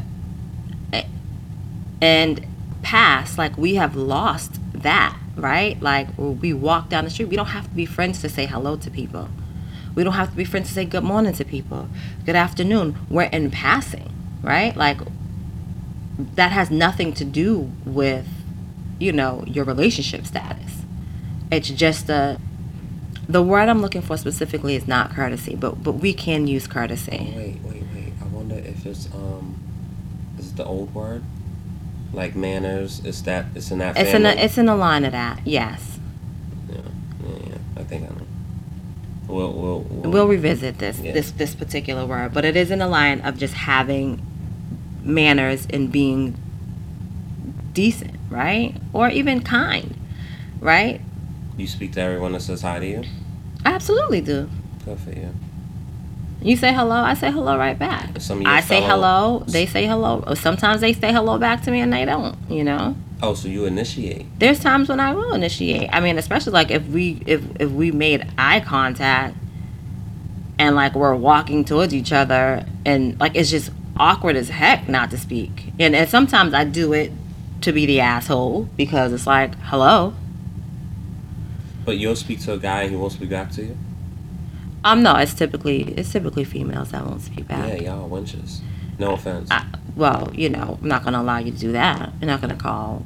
and 2.00 2.46
past, 2.82 3.38
like 3.38 3.56
we 3.56 3.74
have 3.74 3.96
lost 3.96 4.58
that, 4.72 5.16
right? 5.36 5.80
Like 5.80 6.08
we 6.16 6.52
walk 6.52 6.88
down 6.88 7.04
the 7.04 7.10
street, 7.10 7.28
we 7.28 7.36
don't 7.36 7.46
have 7.46 7.64
to 7.64 7.74
be 7.74 7.86
friends 7.86 8.20
to 8.22 8.28
say 8.28 8.46
hello 8.46 8.76
to 8.76 8.90
people. 8.90 9.28
We 9.94 10.04
don't 10.04 10.12
have 10.12 10.30
to 10.30 10.36
be 10.36 10.44
friends 10.44 10.68
to 10.68 10.74
say 10.74 10.84
good 10.84 11.02
morning 11.02 11.32
to 11.34 11.44
people, 11.44 11.88
good 12.24 12.36
afternoon. 12.36 12.96
We're 13.10 13.24
in 13.24 13.50
passing, 13.50 14.12
right? 14.42 14.76
Like 14.76 15.00
that 16.34 16.52
has 16.52 16.70
nothing 16.70 17.12
to 17.14 17.24
do 17.24 17.70
with, 17.84 18.28
you 18.98 19.12
know, 19.12 19.44
your 19.46 19.64
relationship 19.64 20.26
status. 20.26 20.82
It's 21.50 21.68
just 21.68 22.08
a 22.08 22.40
the 23.28 23.42
word 23.42 23.68
I'm 23.68 23.82
looking 23.82 24.00
for 24.00 24.16
specifically 24.16 24.74
is 24.74 24.88
not 24.88 25.10
courtesy, 25.10 25.54
but 25.54 25.82
but 25.82 25.92
we 25.92 26.14
can 26.14 26.46
use 26.46 26.66
courtesy. 26.66 27.32
Wait, 27.36 27.60
wait, 27.62 27.82
if 28.66 28.86
it's 28.86 29.06
um, 29.14 29.58
is 30.38 30.50
it 30.50 30.56
the 30.56 30.64
old 30.64 30.94
word? 30.94 31.22
Like 32.12 32.34
manners? 32.34 33.04
Is 33.04 33.22
that 33.24 33.46
it's 33.54 33.70
in 33.70 33.78
that 33.78 33.96
It's 33.98 34.14
in 34.14 34.24
a, 34.24 34.30
it's 34.30 34.56
in 34.58 34.66
the 34.66 34.76
line 34.76 35.04
of 35.04 35.12
that. 35.12 35.40
Yes, 35.46 35.98
yeah, 36.70 36.76
yeah, 37.26 37.36
yeah. 37.48 37.54
I 37.76 37.84
think 37.84 38.04
I 38.04 38.14
know. 38.14 38.26
We'll 39.26 39.52
we'll 39.52 39.80
we'll, 39.80 40.10
we'll 40.10 40.28
revisit 40.28 40.78
this 40.78 40.98
Yeah. 41.00 41.12
this 41.12 41.30
this 41.32 41.54
particular 41.54 42.06
word, 42.06 42.32
but 42.32 42.44
it 42.44 42.56
is 42.56 42.70
in 42.70 42.78
the 42.78 42.88
line 42.88 43.20
of 43.20 43.36
just 43.36 43.54
having 43.54 44.22
manners 45.02 45.66
and 45.70 45.92
being 45.92 46.34
decent, 47.74 48.16
right? 48.30 48.74
Or 48.92 49.08
even 49.10 49.42
kind, 49.42 49.94
right? 50.60 51.00
you 51.58 51.66
speak 51.66 51.92
to 51.92 52.00
everyone 52.00 52.32
that 52.32 52.40
says 52.40 52.62
hi 52.62 52.78
to 52.78 52.86
you. 52.86 53.02
I 53.66 53.72
absolutely 53.72 54.20
do. 54.20 54.48
Good 54.84 54.98
for 55.00 55.10
you. 55.10 55.34
You 56.40 56.56
say 56.56 56.72
hello, 56.72 56.94
I 56.94 57.14
say 57.14 57.32
hello 57.32 57.58
right 57.58 57.78
back. 57.78 58.20
Some 58.20 58.38
of 58.38 58.42
your 58.44 58.52
I 58.52 58.60
say 58.60 58.80
hello, 58.80 59.42
they 59.48 59.66
say 59.66 59.86
hello. 59.86 60.22
Sometimes 60.34 60.80
they 60.80 60.92
say 60.92 61.12
hello 61.12 61.36
back 61.38 61.62
to 61.62 61.70
me 61.70 61.80
and 61.80 61.92
they 61.92 62.04
don't, 62.04 62.36
you 62.48 62.62
know? 62.62 62.94
Oh, 63.20 63.34
so 63.34 63.48
you 63.48 63.64
initiate? 63.64 64.26
There's 64.38 64.60
times 64.60 64.88
when 64.88 65.00
I 65.00 65.12
will 65.12 65.34
initiate. 65.34 65.90
I 65.92 65.98
mean, 66.00 66.16
especially 66.16 66.52
like 66.52 66.70
if 66.70 66.86
we 66.86 67.20
if 67.26 67.42
if 67.58 67.70
we 67.70 67.90
made 67.90 68.24
eye 68.38 68.60
contact 68.60 69.36
and 70.58 70.76
like 70.76 70.94
we're 70.94 71.16
walking 71.16 71.64
towards 71.64 71.92
each 71.92 72.12
other 72.12 72.64
and 72.84 73.18
like 73.18 73.34
it's 73.34 73.50
just 73.50 73.70
awkward 73.96 74.36
as 74.36 74.48
heck 74.50 74.88
not 74.88 75.10
to 75.10 75.18
speak. 75.18 75.72
And 75.80 75.96
and 75.96 76.08
sometimes 76.08 76.54
I 76.54 76.62
do 76.62 76.92
it 76.92 77.10
to 77.62 77.72
be 77.72 77.86
the 77.86 77.98
asshole 77.98 78.68
because 78.76 79.12
it's 79.12 79.26
like, 79.26 79.56
hello. 79.62 80.14
But 81.84 81.98
you'll 81.98 82.14
speak 82.14 82.40
to 82.42 82.52
a 82.52 82.58
guy 82.58 82.82
and 82.82 82.92
he 82.92 82.96
won't 82.96 83.12
speak 83.12 83.30
back 83.30 83.50
to 83.52 83.64
you. 83.64 83.76
Um 84.88 85.02
no, 85.02 85.16
it's 85.16 85.34
typically 85.34 85.82
it's 85.96 86.10
typically 86.10 86.44
females 86.44 86.92
that 86.92 87.04
won't 87.04 87.20
speak 87.20 87.46
back. 87.46 87.68
Yeah, 87.68 87.90
y'all 87.90 88.04
are 88.06 88.08
wenches. 88.08 88.60
No 88.98 89.12
offense. 89.12 89.50
I, 89.50 89.64
well, 89.94 90.30
you 90.34 90.48
know, 90.48 90.78
I'm 90.80 90.88
not 90.88 91.04
gonna 91.04 91.20
allow 91.20 91.38
you 91.38 91.52
to 91.52 91.58
do 91.58 91.72
that. 91.72 92.12
You're 92.20 92.28
not 92.28 92.40
gonna 92.40 92.56
call 92.56 93.04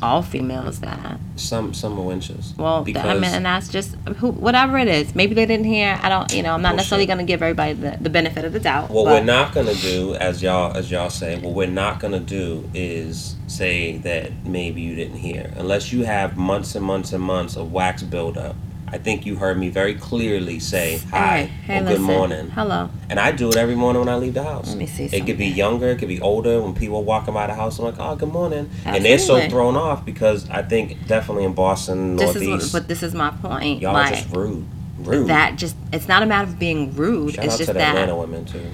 all 0.00 0.22
females 0.22 0.78
that. 0.80 1.18
some 1.34 1.74
some 1.74 1.98
are 1.98 2.02
wenches. 2.02 2.56
Well, 2.56 2.84
because 2.84 3.04
I 3.04 3.14
mean, 3.14 3.24
and 3.24 3.44
that's 3.44 3.68
just 3.68 3.96
who, 4.18 4.30
whatever 4.30 4.78
it 4.78 4.86
is. 4.86 5.14
Maybe 5.14 5.34
they 5.34 5.46
didn't 5.46 5.66
hear. 5.66 5.98
I 6.00 6.08
don't, 6.08 6.32
you 6.32 6.42
know, 6.42 6.54
I'm 6.54 6.62
not 6.62 6.70
Bullshit. 6.70 6.76
necessarily 6.76 7.06
gonna 7.06 7.24
give 7.24 7.42
everybody 7.42 7.72
the, 7.72 7.98
the 8.00 8.10
benefit 8.10 8.44
of 8.44 8.52
the 8.52 8.60
doubt. 8.60 8.90
What 8.90 9.06
but 9.06 9.12
we're 9.12 9.24
not 9.24 9.52
gonna 9.52 9.74
do, 9.74 10.14
as 10.14 10.42
y'all 10.42 10.76
as 10.76 10.90
y'all 10.90 11.10
say, 11.10 11.38
what 11.40 11.52
we're 11.54 11.66
not 11.66 11.98
gonna 11.98 12.20
do 12.20 12.70
is 12.74 13.34
say 13.48 13.96
that 13.98 14.44
maybe 14.44 14.82
you 14.82 14.94
didn't 14.94 15.18
hear, 15.18 15.52
unless 15.56 15.92
you 15.92 16.04
have 16.04 16.36
months 16.36 16.76
and 16.76 16.84
months 16.84 17.12
and 17.12 17.22
months 17.22 17.56
of 17.56 17.72
wax 17.72 18.02
buildup. 18.02 18.54
I 18.90 18.98
think 18.98 19.26
you 19.26 19.36
heard 19.36 19.58
me 19.58 19.68
very 19.68 19.94
clearly 19.94 20.58
say 20.60 20.98
hi 21.10 21.36
Hey, 21.38 21.46
hey, 21.66 21.76
or 21.76 21.80
good 21.80 21.88
listen. 21.90 22.02
morning, 22.04 22.50
Hello. 22.50 22.88
and 23.10 23.20
I 23.20 23.32
do 23.32 23.48
it 23.50 23.56
every 23.56 23.74
morning 23.74 24.00
when 24.00 24.08
I 24.08 24.16
leave 24.16 24.34
the 24.34 24.42
house. 24.42 24.68
Let 24.68 24.78
me 24.78 24.86
see 24.86 25.04
It 25.04 25.26
could 25.26 25.36
be 25.38 25.46
younger, 25.46 25.88
it 25.88 25.98
could 25.98 26.08
be 26.08 26.20
older. 26.20 26.60
When 26.62 26.74
people 26.74 27.04
walking 27.04 27.34
by 27.34 27.46
the 27.46 27.54
house, 27.54 27.78
I'm 27.78 27.84
like, 27.84 27.96
"Oh, 27.98 28.16
good 28.16 28.32
morning," 28.32 28.70
Absolutely. 28.70 28.96
and 28.96 29.04
they're 29.04 29.18
so 29.18 29.48
thrown 29.48 29.76
off 29.76 30.04
because 30.04 30.48
I 30.50 30.62
think 30.62 31.06
definitely 31.06 31.44
in 31.44 31.52
Boston, 31.54 32.16
This 32.16 32.34
is, 32.36 32.42
Northeast, 32.42 32.72
what, 32.74 32.82
but 32.82 32.88
this 32.88 33.02
is 33.02 33.14
my 33.14 33.30
point. 33.30 33.80
y'all 33.82 33.94
are 33.96 34.08
just 34.08 34.34
rude, 34.34 34.66
rude. 34.98 35.28
that, 35.28 35.56
just 35.56 35.76
it's 35.92 36.08
not 36.08 36.22
a 36.22 36.26
matter 36.26 36.48
of 36.48 36.58
being 36.58 36.94
rude. 36.96 37.34
Shout 37.34 37.44
it's 37.44 37.54
out 37.54 37.58
just 37.58 37.68
to 37.68 37.72
the 37.74 37.78
that. 37.80 37.90
Atlanta 37.96 38.16
women 38.16 38.44
too. 38.44 38.64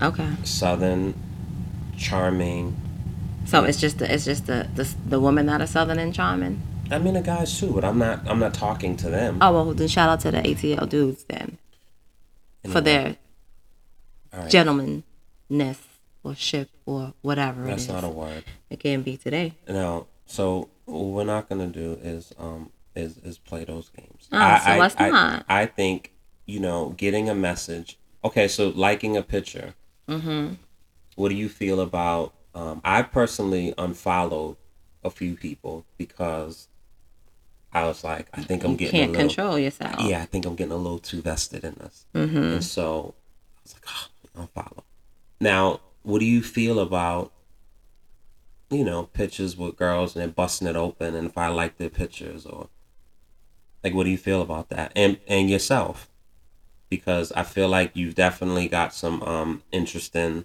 Okay. 0.00 0.28
Southern, 0.44 1.14
charming. 1.96 2.76
So 3.44 3.64
it's 3.64 3.78
just 3.80 3.98
the, 3.98 4.12
it's 4.12 4.24
just 4.24 4.46
the, 4.46 4.68
the 4.74 4.88
the 5.06 5.20
women 5.20 5.46
that 5.46 5.60
are 5.60 5.66
southern 5.66 5.98
and 5.98 6.14
charming. 6.14 6.62
I 6.92 6.98
mean 6.98 7.14
the 7.14 7.22
guys 7.22 7.58
too, 7.58 7.72
but 7.72 7.84
I'm 7.84 7.98
not. 7.98 8.28
I'm 8.28 8.38
not 8.38 8.54
talking 8.54 8.96
to 8.98 9.10
them. 9.10 9.38
Oh 9.40 9.52
well, 9.52 9.74
then 9.74 9.88
shout 9.88 10.08
out 10.08 10.20
to 10.20 10.30
the 10.30 10.38
ATL 10.38 10.88
dudes 10.88 11.24
then 11.24 11.58
for 12.70 12.80
their 12.80 13.16
right. 14.32 14.50
gentlemanness 14.50 15.78
or 16.22 16.34
ship 16.34 16.70
or 16.86 17.14
whatever 17.22 17.64
That's 17.64 17.84
it 17.84 17.88
is. 17.88 17.92
not 17.92 18.04
a 18.04 18.08
word. 18.08 18.44
it 18.70 18.80
can 18.80 19.02
be 19.02 19.16
today. 19.16 19.54
No. 19.68 20.06
So 20.26 20.68
what 20.84 21.04
we're 21.04 21.24
not 21.24 21.48
gonna 21.48 21.66
do 21.66 21.98
is 22.02 22.32
um 22.38 22.70
is 22.94 23.18
is 23.18 23.38
play 23.38 23.64
those 23.64 23.88
games. 23.90 24.28
Oh, 24.32 24.60
so 24.64 24.76
let's 24.76 24.94
I, 24.98 25.10
not. 25.10 25.44
I 25.48 25.66
think 25.66 26.12
you 26.46 26.60
know 26.60 26.90
getting 26.96 27.28
a 27.28 27.34
message. 27.34 27.98
Okay, 28.24 28.48
so 28.48 28.68
liking 28.68 29.16
a 29.16 29.22
picture. 29.22 29.74
Mm-hmm. 30.08 30.54
What 31.16 31.28
do 31.28 31.34
you 31.34 31.48
feel 31.48 31.80
about? 31.80 32.34
Um, 32.54 32.80
I 32.84 33.02
personally 33.02 33.74
unfollowed 33.78 34.56
a 35.02 35.10
few 35.10 35.34
people 35.36 35.84
because 35.96 36.68
I 37.74 37.84
was 37.86 38.04
like, 38.04 38.28
I 38.34 38.42
think 38.42 38.64
I'm 38.64 38.72
You 38.72 38.76
getting 38.76 38.94
a 38.94 38.98
can't 39.00 39.12
little. 39.12 39.28
control 39.28 39.58
yourself. 39.58 40.00
Yeah, 40.00 40.20
I 40.22 40.26
think 40.26 40.44
I'm 40.44 40.56
getting 40.56 40.72
a 40.72 40.76
little 40.76 40.98
too 40.98 41.22
vested 41.22 41.64
in 41.64 41.74
this. 41.80 42.04
Mm-hmm. 42.14 42.36
And 42.36 42.64
so 42.64 43.14
I 43.56 43.60
was 43.64 43.74
like, 43.74 43.84
oh, 43.88 44.40
I'll 44.40 44.46
follow. 44.48 44.84
Now, 45.40 45.80
what 46.02 46.18
do 46.18 46.26
you 46.26 46.42
feel 46.42 46.78
about, 46.78 47.32
you 48.70 48.84
know, 48.84 49.04
pictures 49.04 49.56
with 49.56 49.76
girls 49.76 50.14
and 50.14 50.20
they're 50.20 50.28
busting 50.28 50.68
it 50.68 50.76
open 50.76 51.14
and 51.14 51.28
if 51.28 51.38
I 51.38 51.48
like 51.48 51.78
their 51.78 51.90
pictures 51.90 52.44
or 52.46 52.68
like 53.82 53.94
what 53.94 54.04
do 54.04 54.10
you 54.10 54.18
feel 54.18 54.42
about 54.42 54.68
that? 54.70 54.92
And 54.94 55.18
and 55.26 55.48
yourself. 55.50 56.08
Because 56.88 57.32
I 57.32 57.42
feel 57.42 57.68
like 57.70 57.92
you've 57.94 58.14
definitely 58.14 58.68
got 58.68 58.92
some 58.92 59.22
um 59.22 59.62
interesting, 59.72 60.44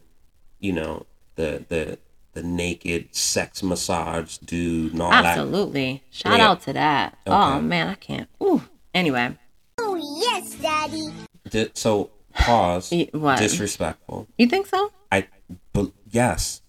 you 0.60 0.72
know, 0.72 1.06
the 1.36 1.66
the 1.68 2.00
the 2.38 2.43
naked 2.43 3.15
sex 3.15 3.63
massage 3.63 4.38
dude 4.38 4.93
and 4.93 5.02
all 5.02 5.10
that. 5.10 5.26
Absolutely. 5.26 6.04
Shout 6.12 6.38
Yeah. 6.38 6.50
out 6.50 6.62
to 6.63 6.73
that. 6.73 7.17
Oh 7.26 7.60
man, 7.60 7.88
I 7.88 7.95
can't. 7.95 8.30
Ooh. 8.43 8.62
Anyway, 8.93 9.36
Oh, 9.80 9.95
yes, 10.21 10.54
Daddy. 10.56 11.08
Di- 11.50 11.69
so 11.73 12.12
pause. 12.34 12.93
What? 13.12 13.39
Disrespectful. 13.39 14.28
you 14.38 14.45
think 14.47 14.67
so? 14.67 14.91
I, 15.12 15.28
but 15.73 15.91
yes, 16.12 16.62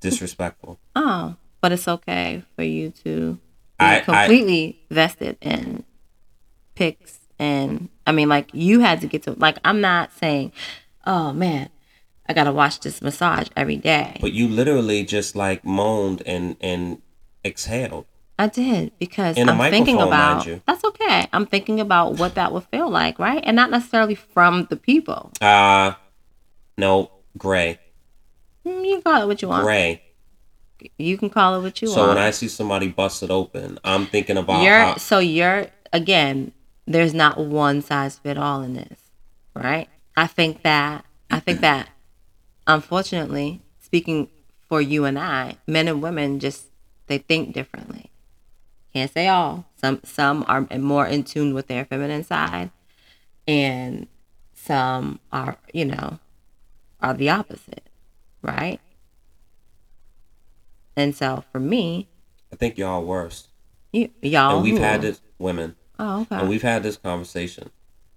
disrespectful. 0.00 0.78
Oh, 0.96 1.36
but 1.60 1.72
it's 1.72 1.86
okay 1.86 2.42
for 2.56 2.62
you 2.62 2.90
to 3.04 3.34
be 3.34 3.40
I- 3.78 3.96
I- 3.98 4.00
completely 4.00 4.80
vested 4.90 5.36
in 5.42 5.84
pics 6.74 7.18
and 7.38 7.88
I 8.06 8.12
mean 8.12 8.28
like 8.30 8.48
you 8.54 8.80
had 8.80 9.00
to 9.02 9.06
get 9.06 9.22
to 9.24 9.32
like 9.32 9.58
I'm 9.64 9.80
not 9.82 10.12
saying, 10.14 10.52
oh 11.06 11.32
man, 11.34 11.68
I 12.30 12.32
gotta 12.32 12.52
watch 12.52 12.78
this 12.78 13.02
massage 13.02 13.48
every 13.56 13.76
day. 13.76 14.16
But 14.20 14.32
you 14.32 14.46
literally 14.46 15.04
just 15.04 15.34
like 15.34 15.64
moaned 15.64 16.22
and 16.24 16.56
and 16.60 17.02
exhaled. 17.44 18.06
I 18.38 18.46
did 18.46 18.92
because 19.00 19.36
In 19.36 19.48
I'm 19.48 19.58
thinking 19.70 20.00
about 20.00 20.46
that's 20.64 20.84
okay. 20.84 21.26
I'm 21.32 21.44
thinking 21.44 21.80
about 21.80 22.18
what 22.18 22.36
that 22.36 22.52
would 22.52 22.62
feel 22.64 22.88
like, 22.88 23.18
right? 23.18 23.42
And 23.44 23.56
not 23.56 23.70
necessarily 23.70 24.14
from 24.14 24.68
the 24.70 24.76
people. 24.76 25.32
Uh 25.40 25.94
no, 26.78 27.10
gray. 27.36 27.80
Mm, 28.64 28.86
You 28.86 28.92
can 28.94 29.02
call 29.02 29.22
it 29.22 29.26
what 29.26 29.42
you 29.42 29.48
want. 29.48 29.64
Gray. 29.64 30.00
You 30.96 31.18
can 31.18 31.30
call 31.30 31.58
it 31.58 31.62
what 31.62 31.82
you 31.82 31.88
So 31.88 31.96
want. 31.96 32.04
So 32.04 32.14
when 32.14 32.18
I 32.18 32.30
see 32.30 32.46
somebody 32.46 32.86
busted 32.86 33.32
open, 33.32 33.80
I'm 33.82 34.06
thinking 34.06 34.36
about 34.36 34.62
you're 34.62 34.78
how, 34.78 34.96
so 34.98 35.18
you're 35.18 35.66
again 35.92 36.52
there's 36.86 37.12
not 37.12 37.38
one 37.38 37.82
size 37.82 38.18
fit 38.18 38.38
all 38.38 38.62
in 38.62 38.74
this 38.74 38.98
right 39.54 39.88
i 40.16 40.26
think 40.26 40.62
that 40.62 41.04
i 41.30 41.38
think 41.40 41.60
that 41.60 41.88
unfortunately 42.74 43.60
speaking 43.80 44.28
for 44.68 44.80
you 44.80 45.04
and 45.04 45.18
i 45.18 45.56
men 45.66 45.88
and 45.88 46.00
women 46.02 46.38
just 46.38 46.66
they 47.06 47.18
think 47.18 47.52
differently 47.52 48.10
can't 48.92 49.12
say 49.12 49.28
all 49.28 49.66
some 49.76 50.00
some 50.04 50.44
are 50.48 50.66
more 50.78 51.06
in 51.06 51.22
tune 51.24 51.54
with 51.54 51.66
their 51.66 51.84
feminine 51.84 52.24
side 52.24 52.70
and 53.48 54.06
some 54.54 55.18
are 55.32 55.56
you 55.72 55.84
know 55.84 56.18
are 57.00 57.14
the 57.14 57.28
opposite 57.30 57.88
right 58.42 58.80
and 60.96 61.14
so 61.14 61.44
for 61.52 61.60
me 61.60 62.08
I 62.52 62.56
think 62.56 62.78
y'all 62.78 63.04
worse. 63.04 63.48
you, 63.92 64.10
y'all 64.22 64.56
and 64.56 64.64
we've 64.64 64.78
had 64.78 65.02
this 65.02 65.20
women. 65.38 65.76
oh 65.98 66.22
okay 66.22 66.36
And 66.36 66.48
we've 66.48 66.62
had 66.62 66.82
this 66.82 66.96
conversation. 66.96 67.70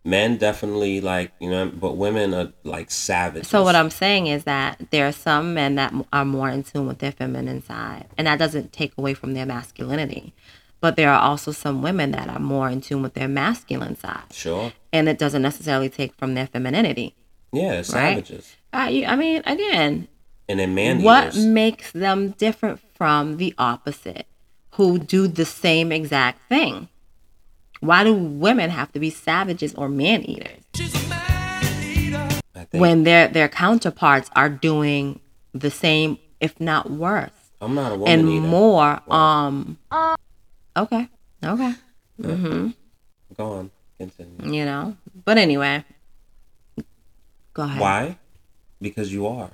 Men 0.05 0.37
definitely 0.37 0.99
like, 0.99 1.31
you 1.39 1.49
know, 1.49 1.67
but 1.67 1.95
women 1.95 2.33
are 2.33 2.51
like 2.63 2.91
savage 2.91 3.45
So 3.45 3.63
what 3.63 3.75
I'm 3.75 3.89
saying 3.89 4.27
is 4.27 4.43
that 4.43 4.81
there 4.91 5.07
are 5.07 5.13
some 5.13 5.53
men 5.53 5.75
that 5.75 5.93
are 6.11 6.25
more 6.25 6.49
in 6.49 6.63
tune 6.63 6.87
with 6.87 6.99
their 6.99 7.13
feminine 7.13 7.63
side, 7.63 8.07
and 8.17 8.27
that 8.27 8.37
doesn't 8.37 8.73
take 8.73 8.91
away 8.97 9.13
from 9.13 9.33
their 9.33 9.45
masculinity. 9.45 10.33
But 10.81 10.97
there 10.97 11.09
are 11.09 11.21
also 11.21 11.53
some 11.53 11.81
women 11.81 12.11
that 12.11 12.27
are 12.27 12.39
more 12.39 12.69
in 12.69 12.81
tune 12.81 13.01
with 13.01 13.13
their 13.13 13.29
masculine 13.29 13.97
side, 13.97 14.33
Sure. 14.33 14.73
and 14.91 15.07
it 15.07 15.17
doesn't 15.17 15.41
necessarily 15.41 15.89
take 15.89 16.13
from 16.15 16.33
their 16.33 16.47
femininity. 16.47 17.15
Yeah, 17.53 17.81
savages. 17.83 18.57
Uh, 18.73 18.89
I 19.07 19.15
mean, 19.15 19.41
again, 19.45 20.09
And 20.49 20.59
then 20.59 20.75
man 20.75 21.01
what 21.01 21.33
makes 21.37 21.91
them 21.91 22.31
different 22.31 22.81
from 22.95 23.37
the 23.37 23.53
opposite, 23.57 24.25
who 24.71 24.99
do 24.99 25.27
the 25.29 25.45
same 25.45 25.93
exact 25.93 26.41
thing? 26.49 26.89
Why 27.84 28.06
do 28.06 28.13
women 28.13 28.69
have 28.69 28.93
to 28.93 29.00
be 29.00 29.10
savages 29.10 29.76
or 29.76 29.89
man 29.89 30.24
eaters? 30.24 30.63
When 32.72 33.04
their 33.04 33.28
their 33.28 33.50
counterparts 33.50 34.30
are 34.38 34.48
doing 34.50 35.19
the 35.54 35.69
same 35.69 36.17
if 36.39 36.60
not 36.62 36.89
worse 36.89 37.32
I'm 37.62 37.76
not 37.76 37.91
a 37.91 37.96
woman 37.96 38.19
and 38.19 38.30
eater. 38.30 38.41
more 38.41 39.02
um 39.13 39.78
okay 40.78 41.08
okay 41.43 41.74
Mm-hmm. 42.22 42.69
Go 43.38 43.46
on. 43.54 43.72
Continue. 44.00 44.54
you 44.54 44.65
know 44.65 44.96
but 45.26 45.38
anyway 45.38 45.84
go 47.54 47.63
ahead 47.63 47.82
Why? 47.82 48.17
Because 48.82 49.12
you 49.13 49.28
are. 49.28 49.52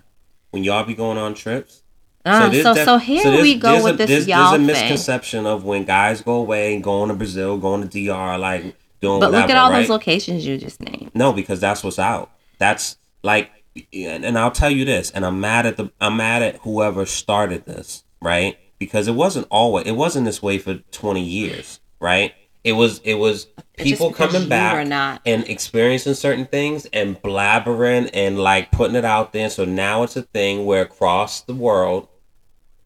When 0.52 0.64
y'all 0.64 0.84
be 0.84 0.94
going 0.94 1.18
on 1.18 1.34
trips. 1.34 1.84
Ah, 2.26 2.50
there's 2.50 2.64
so 2.64 2.74
def- 2.74 2.86
so 2.86 2.98
here 2.98 3.24
there's- 3.24 3.42
we 3.42 3.56
go 3.56 3.84
with 3.84 3.94
a, 3.94 3.98
this 3.98 4.10
there's, 4.10 4.28
y'all 4.28 4.52
There's 4.52 4.54
a 4.54 4.58
thing 4.58 4.66
misconception 4.68 5.46
of 5.46 5.64
when 5.64 5.86
guys 5.86 6.22
go 6.22 6.36
away 6.36 6.74
and 6.76 6.84
going 6.84 7.10
to 7.10 7.16
Brazil, 7.16 7.58
going 7.58 7.82
to 7.82 7.88
DR, 7.88 8.38
like 8.38 8.62
doing 9.02 9.20
but 9.22 9.32
whatever, 9.32 9.42
look 9.42 9.50
at 9.50 9.58
all 9.58 9.70
right? 9.72 9.80
those 9.82 9.90
locations 9.90 10.46
you 10.46 10.58
just 10.58 10.82
named 10.82 11.12
No, 11.16 11.32
because 11.34 11.60
that's 11.60 11.84
what's 11.84 12.00
out. 12.00 12.32
That's 12.58 12.98
like, 13.24 13.50
and 13.94 14.26
and 14.26 14.38
I'll 14.38 14.52
tell 14.52 14.70
you 14.70 14.84
this, 14.84 15.12
and 15.12 15.26
I'm 15.26 15.40
mad 15.40 15.66
at 15.66 15.78
the, 15.78 15.92
I'm 16.02 16.18
mad 16.18 16.42
at 16.42 16.58
whoever 16.58 17.06
started 17.06 17.66
this, 17.66 18.04
right? 18.22 18.58
Because 18.80 19.08
it 19.08 19.14
wasn't 19.16 19.48
always, 19.50 19.86
it 19.88 19.94
wasn't 19.94 20.26
this 20.26 20.42
way 20.42 20.58
for 20.58 20.76
20 20.92 21.22
years, 21.24 21.80
right? 22.02 22.34
It 22.70 22.74
was, 22.74 23.00
it 23.04 23.16
was 23.16 23.48
people 23.78 24.14
coming 24.14 24.48
back 24.48 24.88
and 25.26 25.48
experiencing 25.50 26.14
certain 26.14 26.46
things 26.46 26.86
and 26.94 27.20
blabbering 27.20 28.12
and 28.14 28.38
like 28.38 28.72
putting 28.72 28.96
it 28.96 29.06
out 29.06 29.34
there. 29.34 29.50
So 29.50 29.66
now 29.66 30.04
it's 30.04 30.16
a 30.16 30.22
thing 30.22 30.66
where 30.66 30.84
across 30.84 31.42
the 31.42 31.56
world, 31.56 32.08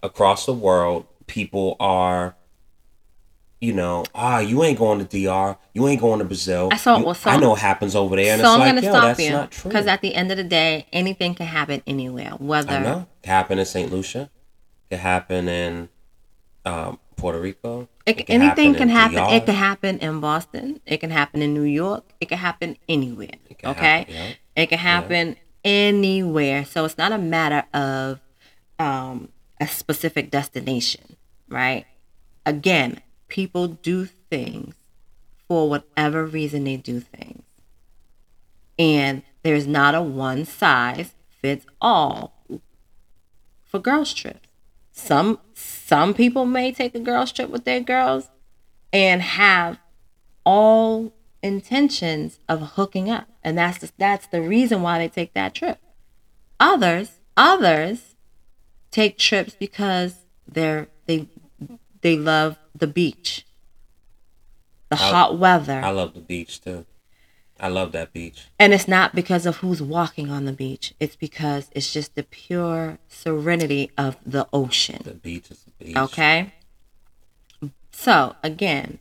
across 0.01 0.45
the 0.45 0.53
world, 0.53 1.05
people 1.27 1.75
are. 1.81 2.35
You 3.59 3.71
know, 3.71 4.03
ah, 4.13 4.39
you 4.39 4.61
ain't 4.63 4.77
going 4.77 4.99
to 4.99 5.05
DR. 5.05 5.57
You 5.73 5.87
ain't 5.87 6.01
going 6.01 6.19
to 6.19 6.25
Brazil. 6.25 6.67
I 6.71 6.75
saw- 6.75 6.97
You- 6.97 7.05
well, 7.05 7.13
so- 7.15 7.29
I 7.29 7.37
know 7.37 7.51
what 7.51 7.59
happens 7.59 7.95
over 7.95 8.17
there, 8.17 8.33
and 8.33 8.41
so 8.41 8.47
it's 8.47 8.53
i'm 8.55 8.59
like, 8.59 8.69
gonna 8.75 8.81
stop 8.81 9.03
that's 9.03 9.19
you 9.21 9.31
not 9.31 9.51
true. 9.51 9.71
because 9.71 9.87
at 9.87 10.01
the 10.01 10.15
end 10.15 10.31
of 10.31 10.37
the 10.37 10.43
day 10.43 10.85
anything 10.91 11.33
can 11.33 11.45
happen 11.47 11.81
anywhere 11.87 12.31
I 12.33 12.35
whether 12.43 12.79
know. 12.81 13.07
It 13.23 13.27
happen 13.27 13.59
in 13.59 13.65
St. 13.65 13.89
Lucia. 13.89 14.29
It 14.89 14.97
happen 14.97 15.47
in 15.47 15.87
um, 16.65 16.99
Puerto 17.15 17.39
Rico. 17.39 17.87
It, 18.05 18.25
can 18.25 18.41
anything 18.41 18.73
happen 18.73 18.87
can 18.87 18.89
happen. 18.89 19.17
DR. 19.17 19.33
It 19.35 19.45
can 19.45 19.55
happen 19.55 19.99
in 19.99 20.19
Boston. 20.19 20.81
It 20.85 20.97
can 20.97 21.11
happen 21.11 21.41
in 21.41 21.53
New 21.53 21.63
York. 21.63 22.03
It 22.19 22.29
can 22.29 22.37
happen 22.37 22.77
anywhere. 22.89 23.35
It 23.49 23.59
can 23.59 23.71
okay, 23.71 23.99
happen, 23.99 24.13
yeah. 24.13 24.33
it 24.55 24.67
can 24.67 24.79
happen 24.79 25.35
anywhere. 25.63 26.65
So 26.65 26.85
it's 26.85 26.97
not 26.97 27.11
a 27.11 27.17
matter 27.17 27.65
of 27.73 28.19
um, 28.79 29.29
a 29.59 29.67
specific 29.67 30.31
destination, 30.31 31.15
right? 31.47 31.85
Again, 32.45 33.01
people 33.27 33.67
do 33.67 34.05
things 34.05 34.75
for 35.47 35.69
whatever 35.69 36.25
reason 36.25 36.65
they 36.65 36.77
do 36.77 36.99
things, 36.99 37.43
and 38.77 39.23
there's 39.43 39.67
not 39.67 39.95
a 39.95 40.01
one 40.01 40.45
size 40.45 41.13
fits 41.41 41.65
all 41.81 42.33
for 43.65 43.79
girls 43.79 44.13
trips. 44.13 44.47
Some 44.93 45.39
some 45.53 46.13
people 46.13 46.45
may 46.45 46.71
take 46.71 46.93
a 46.95 46.99
girls 46.99 47.31
trip 47.31 47.49
with 47.49 47.65
their 47.65 47.79
girls 47.81 48.29
and 48.93 49.21
have 49.21 49.79
all 50.45 51.13
intentions 51.41 52.39
of 52.47 52.61
hooking 52.75 53.09
up, 53.09 53.27
and 53.43 53.57
that's 53.57 53.79
the, 53.79 53.91
that's 53.97 54.27
the 54.27 54.41
reason 54.41 54.81
why 54.81 54.99
they 54.99 55.09
take 55.09 55.33
that 55.33 55.53
trip. 55.55 55.79
Others 56.59 57.19
others 57.35 58.15
take 58.91 59.17
trips 59.17 59.55
because 59.55 60.25
they're 60.47 60.87
they 61.07 61.27
they 62.01 62.15
love 62.15 62.57
the 62.75 62.87
beach, 62.87 63.45
the 64.89 64.95
I- 64.95 65.09
hot 65.09 65.39
weather, 65.39 65.81
I 65.83 65.89
love 65.89 66.13
the 66.13 66.21
beach 66.21 66.61
too. 66.61 66.85
I 67.59 67.67
love 67.69 67.91
that 67.93 68.11
beach. 68.13 68.47
and 68.59 68.73
it's 68.73 68.87
not 68.87 69.15
because 69.15 69.45
of 69.45 69.57
who's 69.57 69.81
walking 69.81 70.29
on 70.29 70.45
the 70.45 70.51
beach. 70.53 70.93
It's 70.99 71.15
because 71.15 71.69
it's 71.71 71.93
just 71.93 72.15
the 72.15 72.23
pure 72.23 72.97
serenity 73.07 73.91
of 73.97 74.17
the 74.25 74.47
ocean. 74.51 75.01
The 75.03 75.13
beach 75.13 75.49
is 75.51 75.63
the 75.63 75.85
beach. 75.85 75.95
Okay. 75.97 76.53
So 77.91 78.35
again, 78.43 78.99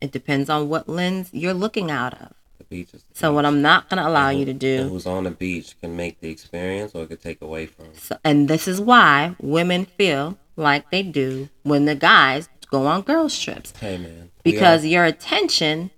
it 0.00 0.12
depends 0.12 0.48
on 0.50 0.68
what 0.68 0.88
lens 0.88 1.30
you're 1.32 1.54
looking 1.54 1.90
out 1.90 2.14
of. 2.14 2.32
The 2.58 2.64
beach 2.64 2.94
is. 2.94 3.02
The 3.02 3.14
So 3.18 3.30
beach. 3.30 3.34
what 3.36 3.46
I'm 3.46 3.62
not 3.62 3.88
gonna 3.88 4.06
allow 4.06 4.28
And 4.28 4.38
you 4.38 4.44
to 4.46 4.52
do, 4.52 4.88
who's 4.88 5.06
on 5.06 5.24
the 5.24 5.30
beach 5.30 5.74
can 5.80 5.96
make 5.96 6.20
the 6.20 6.28
experience, 6.30 6.92
or 6.94 7.04
it 7.04 7.08
could 7.08 7.22
take 7.22 7.40
away 7.42 7.66
from. 7.66 7.86
so, 7.94 8.16
and 8.24 8.48
this 8.48 8.68
is 8.68 8.80
why 8.80 9.34
women 9.40 9.86
feel 9.86 10.38
like 10.56 10.90
they 10.90 11.02
do 11.02 11.48
when 11.62 11.84
the 11.86 11.94
guys 11.96 12.48
go 12.70 12.86
on 12.86 13.02
girls 13.02 13.36
trips 13.38 13.72
Hey 13.80 13.98
man. 13.98 14.30
because 14.42 14.84
your 14.86 15.04
attention, 15.04 15.90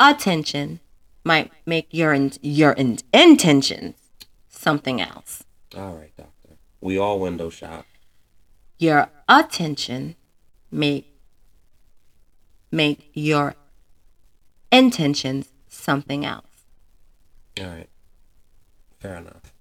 attention, 0.00 0.80
might 1.24 1.50
make 1.66 1.88
your 1.90 2.12
in, 2.12 2.32
your 2.42 2.72
in, 2.72 2.98
intentions 3.12 3.96
something 4.48 5.00
else. 5.00 5.44
all 5.76 5.94
right, 5.94 6.12
doctor. 6.16 6.56
We 6.80 6.98
all 6.98 7.18
window 7.18 7.50
shop. 7.50 7.86
Your 8.78 9.08
attention 9.28 10.14
make 10.70 11.06
make 12.70 13.10
your 13.14 13.54
intentions 14.70 15.48
something 15.68 16.24
else. 16.24 16.44
All 17.60 17.66
right. 17.66 17.88
Fair 19.00 19.16
enough. 19.16 19.52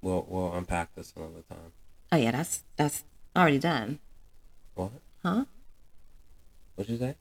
We'll 0.00 0.26
we'll 0.28 0.52
unpack 0.54 0.94
this 0.96 1.12
another 1.16 1.42
time. 1.48 1.72
Oh 2.10 2.16
yeah, 2.16 2.32
that's 2.32 2.64
that's 2.76 3.04
already 3.36 3.58
done. 3.58 4.00
What? 4.74 4.90
Huh? 5.22 5.44
What'd 6.74 6.90
you 6.92 6.98
say? 6.98 7.14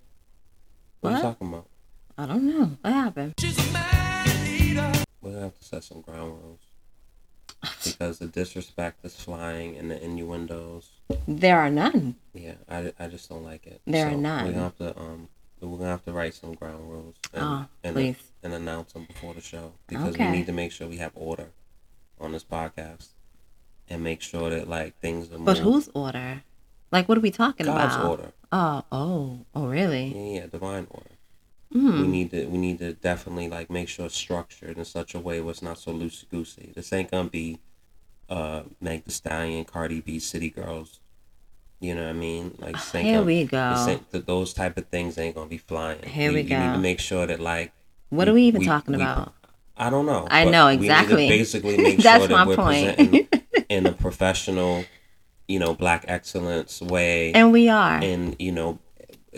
What, 1.02 1.10
are 1.10 1.14
What? 1.14 1.18
you 1.18 1.24
talking 1.24 1.47
about? 1.49 1.68
I 2.22 2.28
don't 2.28 2.43
know. 2.43 2.78
What 2.82 2.93
happened? 2.93 3.34
We're 5.22 5.32
gonna 5.32 5.41
have 5.45 5.57
to 5.57 5.63
set 5.65 5.84
some 5.84 6.01
ground 6.01 6.34
rules 6.43 6.59
because 7.84 8.19
the 8.19 8.28
disrespect 8.28 9.03
is 9.03 9.15
flying 9.15 9.76
and 9.76 9.89
the 9.89 10.03
innuendos. 10.03 10.91
There 11.28 11.57
are 11.59 11.72
none. 11.72 12.15
Yeah, 12.36 12.53
I, 12.69 12.93
I 12.99 13.07
just 13.07 13.28
don't 13.28 13.43
like 13.43 13.65
it. 13.65 13.82
There 13.88 14.07
are 14.07 14.15
none. 14.15 14.45
We're 14.45 14.51
gonna 14.51 14.63
have 14.65 14.78
to 14.78 14.99
um 14.99 15.30
we're 15.61 15.78
gonna 15.80 15.89
have 15.89 16.05
to 16.05 16.11
write 16.11 16.36
some 16.36 16.53
ground 16.53 16.88
rules 16.91 17.15
and 17.34 17.43
Oh, 17.43 17.65
and, 17.84 17.95
please. 17.95 18.17
and 18.43 18.53
announce 18.53 18.93
them 18.93 19.05
before 19.05 19.34
the 19.34 19.41
show 19.41 19.74
because 19.88 20.13
Okay. 20.13 20.30
we 20.30 20.38
need 20.38 20.45
to 20.45 20.53
make 20.53 20.72
sure 20.72 20.88
we 20.88 20.97
have 20.97 21.13
order 21.15 21.49
on 22.19 22.34
this 22.34 22.43
podcast. 22.43 23.07
and 23.89 24.03
make 24.03 24.22
sure 24.22 24.51
that 24.51 24.67
like 24.69 24.95
things 25.01 25.32
are. 25.34 25.39
But 25.39 25.57
whose 25.57 25.89
order? 25.95 26.43
Like, 26.91 27.09
what 27.09 27.17
are 27.17 27.22
we 27.22 27.32
talking 27.32 27.65
God's 27.65 27.95
about? 27.95 28.09
order? 28.09 28.32
Oh, 28.51 28.84
oh, 28.91 29.39
oh, 29.55 29.65
really? 29.67 30.13
Yeah, 30.15 30.41
yeah, 30.41 30.45
divine 30.47 30.86
order. 30.91 31.09
Hmm. 31.72 32.01
We 32.01 32.07
need 32.07 32.32
to 32.32 32.45
we 32.47 32.57
need 32.57 32.80
to 32.80 32.93
definitely 32.93 33.47
like 33.47 33.69
make 33.69 33.88
sure 33.88 34.05
it's 34.07 34.15
structured 34.17 34.78
in 34.78 34.86
such 34.86 35.15
a 35.15 35.19
way 35.19 35.39
where 35.41 35.51
it's 35.51 35.61
not 35.61 35.78
so 35.78 35.91
loosey 35.93 36.30
goosey. 36.30 36.72
This 36.76 36.91
ain't 36.91 37.09
gonna 37.11 37.30
be 37.30 37.59
uh 38.30 38.63
Meg 38.82 39.05
the 39.05 39.11
Stallion, 39.11 39.63
Cardi 39.65 40.01
B, 40.01 40.19
City 40.19 40.49
Girls. 40.49 40.99
You 41.80 41.95
know 41.95 42.03
what 42.03 42.09
I 42.09 42.13
mean? 42.13 42.55
Like 42.59 42.76
ain't 42.93 43.05
Here 43.05 43.13
gonna- 43.15 43.26
we 43.26 43.43
go. 43.45 43.97
th- 44.11 44.26
those 44.26 44.53
type 44.53 44.78
of 44.78 44.88
things 44.88 45.17
ain't 45.17 45.36
gonna 45.36 45.49
be 45.49 45.57
flying. 45.57 46.03
Here 46.03 46.32
we 46.34 46.43
go. 46.43 46.55
You 46.57 46.63
need 46.67 46.74
to 46.74 46.80
make 46.80 46.99
sure 46.99 47.26
that 47.26 47.39
like 47.39 47.72
What 48.09 48.28
are 48.28 48.34
we 48.34 48.43
even 48.43 48.59
we- 48.59 48.65
talking 48.65 48.95
we- 48.97 49.01
about? 49.01 49.34
I 49.78 49.89
don't 49.89 50.05
know. 50.05 50.28
I 50.30 50.45
know, 50.45 50.67
we 50.67 50.72
need 50.74 50.78
to 50.80 50.84
exactly. 50.84 51.28
basically 51.30 51.78
make 51.78 51.97
That's 52.03 52.19
sure 52.19 52.28
that 52.28 52.34
my 52.34 52.45
we're 52.45 52.55
point. 52.55 52.97
presenting 52.97 53.28
in 53.69 53.88
a 53.88 53.91
professional, 53.93 54.84
you 55.47 55.57
know, 55.57 55.74
black 55.74 56.05
excellence 56.07 56.82
way, 56.82 57.32
And 57.34 57.51
we 57.51 57.67
are. 57.69 57.95
and 58.03 58.36
you 58.38 58.51
know, 58.51 58.78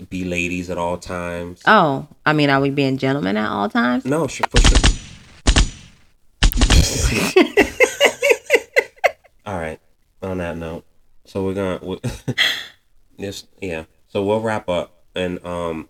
be 0.10 0.24
ladies 0.26 0.70
at 0.70 0.78
all 0.78 0.98
times. 0.98 1.62
oh, 1.68 2.08
I 2.26 2.34
mean, 2.34 2.50
are 2.50 2.60
we 2.60 2.70
being 2.70 2.98
gentlemen 2.98 3.38
at 3.38 3.50
all 3.50 3.70
times? 3.70 4.06
No, 4.06 4.28
sure, 4.28 4.48
for 4.50 4.60
sure. 4.62 4.80
All 9.46 9.58
right. 9.60 9.80
On 10.22 10.38
that 10.38 10.56
note, 10.58 10.86
so 11.26 11.44
we're 11.44 11.54
gonna 11.54 11.80
we, 11.84 12.00
this 13.18 13.46
yeah. 13.62 13.84
So 14.08 14.24
we'll 14.24 14.40
wrap 14.40 14.70
up, 14.70 15.04
and 15.16 15.46
um, 15.46 15.90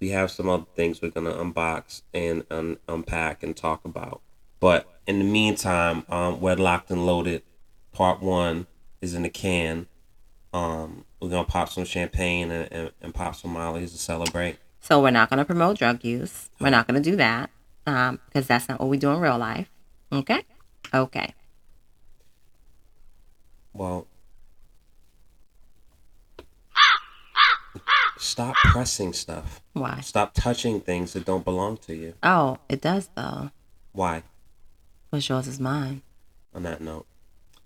we 0.00 0.08
have 0.10 0.30
some 0.30 0.48
other 0.48 0.64
things 0.74 1.02
we're 1.02 1.10
gonna 1.10 1.32
unbox 1.32 2.02
and 2.14 2.44
un- 2.50 2.78
unpack 2.88 3.42
and 3.42 3.54
talk 3.54 3.84
about. 3.84 4.22
But 4.60 4.88
in 5.06 5.18
the 5.18 5.26
meantime, 5.26 6.06
um, 6.08 6.40
we're 6.40 6.56
locked 6.56 6.90
and 6.90 7.04
loaded. 7.04 7.42
Part 7.92 8.22
one 8.22 8.66
is 9.02 9.12
in 9.12 9.22
the 9.24 9.28
can. 9.28 9.88
Um, 10.52 11.04
we're 11.20 11.28
gonna 11.28 11.44
pop 11.44 11.68
some 11.68 11.84
champagne 11.84 12.50
and, 12.50 12.72
and, 12.72 12.90
and 13.02 13.14
pop 13.14 13.36
some 13.36 13.52
mollies 13.52 13.92
to 13.92 13.98
celebrate. 13.98 14.58
So 14.80 15.02
we're 15.02 15.10
not 15.10 15.28
going 15.28 15.38
to 15.38 15.44
promote 15.44 15.78
drug 15.78 16.04
use. 16.04 16.50
We're 16.60 16.70
not 16.70 16.86
going 16.86 17.02
to 17.02 17.10
do 17.10 17.16
that 17.16 17.50
um, 17.86 18.20
because 18.26 18.46
that's 18.46 18.68
not 18.68 18.80
what 18.80 18.88
we 18.88 18.96
do 18.96 19.10
in 19.10 19.20
real 19.20 19.38
life. 19.38 19.68
Okay? 20.12 20.42
Okay. 20.94 21.34
Well, 23.72 24.06
stop 28.16 28.54
pressing 28.56 29.12
stuff. 29.12 29.60
Why? 29.74 30.00
Stop 30.00 30.32
touching 30.34 30.80
things 30.80 31.12
that 31.12 31.24
don't 31.24 31.44
belong 31.44 31.76
to 31.78 31.94
you. 31.94 32.14
Oh, 32.22 32.58
it 32.68 32.80
does 32.80 33.10
though. 33.14 33.50
Why? 33.92 34.22
What's 35.10 35.28
yours 35.28 35.46
is 35.46 35.60
mine. 35.60 36.02
On 36.54 36.62
that 36.62 36.80
note, 36.80 37.06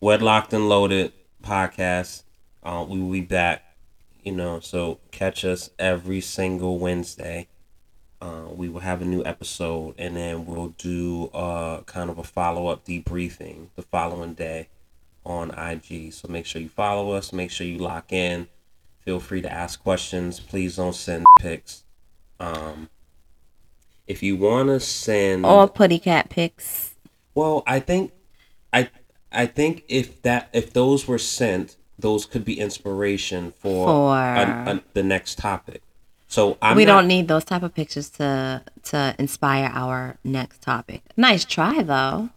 Wedlocked 0.02 0.52
and 0.52 0.68
Loaded 0.68 1.12
podcast. 1.42 2.24
Uh, 2.62 2.84
we 2.88 3.00
will 3.00 3.10
be 3.10 3.20
back. 3.20 3.64
You 4.22 4.32
know, 4.32 4.60
so 4.60 5.00
catch 5.10 5.44
us 5.44 5.70
every 5.78 6.20
single 6.20 6.78
Wednesday. 6.78 7.48
Uh, 8.20 8.44
we 8.54 8.68
will 8.68 8.80
have 8.80 9.02
a 9.02 9.04
new 9.04 9.24
episode, 9.24 9.96
and 9.98 10.16
then 10.16 10.46
we'll 10.46 10.74
do 10.78 11.26
uh, 11.34 11.80
kind 11.82 12.08
of 12.08 12.18
a 12.18 12.22
follow 12.22 12.68
up 12.68 12.86
debriefing 12.86 13.66
the 13.74 13.82
following 13.82 14.34
day 14.34 14.68
on 15.26 15.50
IG. 15.58 16.12
So 16.12 16.28
make 16.28 16.46
sure 16.46 16.62
you 16.62 16.68
follow 16.68 17.12
us. 17.12 17.32
Make 17.32 17.50
sure 17.50 17.66
you 17.66 17.78
lock 17.78 18.12
in. 18.12 18.46
Feel 19.00 19.18
free 19.18 19.42
to 19.42 19.52
ask 19.52 19.82
questions. 19.82 20.38
Please 20.38 20.76
don't 20.76 20.94
send 20.94 21.24
pics. 21.40 21.82
Um, 22.38 22.88
if 24.06 24.22
you 24.22 24.36
want 24.36 24.68
to 24.68 24.78
send, 24.78 25.44
all 25.44 25.66
putty 25.68 25.98
cat 25.98 26.30
pics. 26.30 26.94
well, 27.34 27.64
I 27.66 27.80
think, 27.80 28.12
I, 28.72 28.88
I 29.32 29.46
think 29.46 29.84
if 29.88 30.22
that 30.22 30.48
if 30.52 30.72
those 30.72 31.08
were 31.08 31.18
sent, 31.18 31.76
those 32.02 32.26
could 32.26 32.44
be 32.44 32.60
inspiration 32.60 33.52
for, 33.52 33.86
For- 33.86 34.80
the 34.92 35.02
next 35.02 35.38
topic. 35.38 35.82
So 36.28 36.56
I'm 36.62 36.76
we 36.76 36.84
not- 36.84 36.92
don't 37.02 37.08
need 37.08 37.28
those 37.28 37.44
type 37.44 37.62
of 37.62 37.74
pictures 37.74 38.08
to 38.18 38.62
to 38.90 39.14
inspire 39.18 39.70
our 39.72 40.18
next 40.24 40.62
topic. 40.62 41.02
Nice 41.16 41.44
try 41.44 41.82
though. 41.82 42.30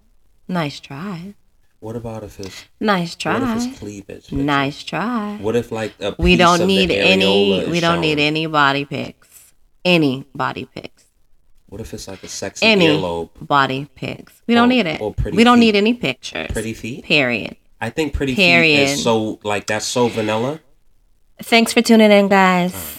Nice 0.48 0.80
try. 0.80 1.34
What 1.80 1.96
about 1.96 2.24
if 2.24 2.40
it's 2.40 2.66
Nice 2.80 3.16
what 3.26 3.42
if 3.44 3.56
it's 3.68 3.80
cleavage? 3.80 4.24
picture? 4.30 4.36
Nice 4.36 4.84
try. 4.84 5.38
What 5.42 5.56
if 5.56 5.72
like 5.72 5.94
a 6.02 6.16
We 6.20 6.36
don't 6.36 6.62
of 6.62 6.68
need 6.68 6.92
any 6.92 7.66
we 7.70 7.80
don't 7.80 8.02
need 8.02 8.20
any 8.20 8.46
body 8.48 8.86
pics. 8.86 9.54
Any 9.84 10.26
body 10.34 10.66
pics. 10.66 11.04
What 11.68 11.80
if 11.82 11.94
it's 11.94 12.08
like 12.08 12.24
a 12.24 12.28
sexy 12.28 12.66
Any 12.66 12.88
earlobe? 12.88 13.30
body 13.42 13.88
pics. 13.96 14.34
We 14.48 14.56
don't 14.56 14.66
Or- 14.70 14.76
need 14.76 14.86
it. 14.88 15.00
or 15.02 15.14
pretty 15.14 15.38
We 15.38 15.44
don't 15.44 15.58
feet. 15.60 15.66
need 15.66 15.76
any 15.76 15.94
pictures. 15.94 16.52
Pretty 16.52 16.74
feet? 16.74 17.04
Period. 17.06 17.56
I 17.82 17.90
think 17.90 18.14
pretty 18.14 18.36
feet 18.36 18.80
is 18.80 19.04
so 19.04 19.40
like 19.44 19.68
that's 19.68 19.86
so 19.86 20.08
vanilla. 20.08 20.60
Thanks 21.42 21.74
for 21.74 21.82
tuning 21.82 22.12
in, 22.12 22.30
guys. 22.30 22.98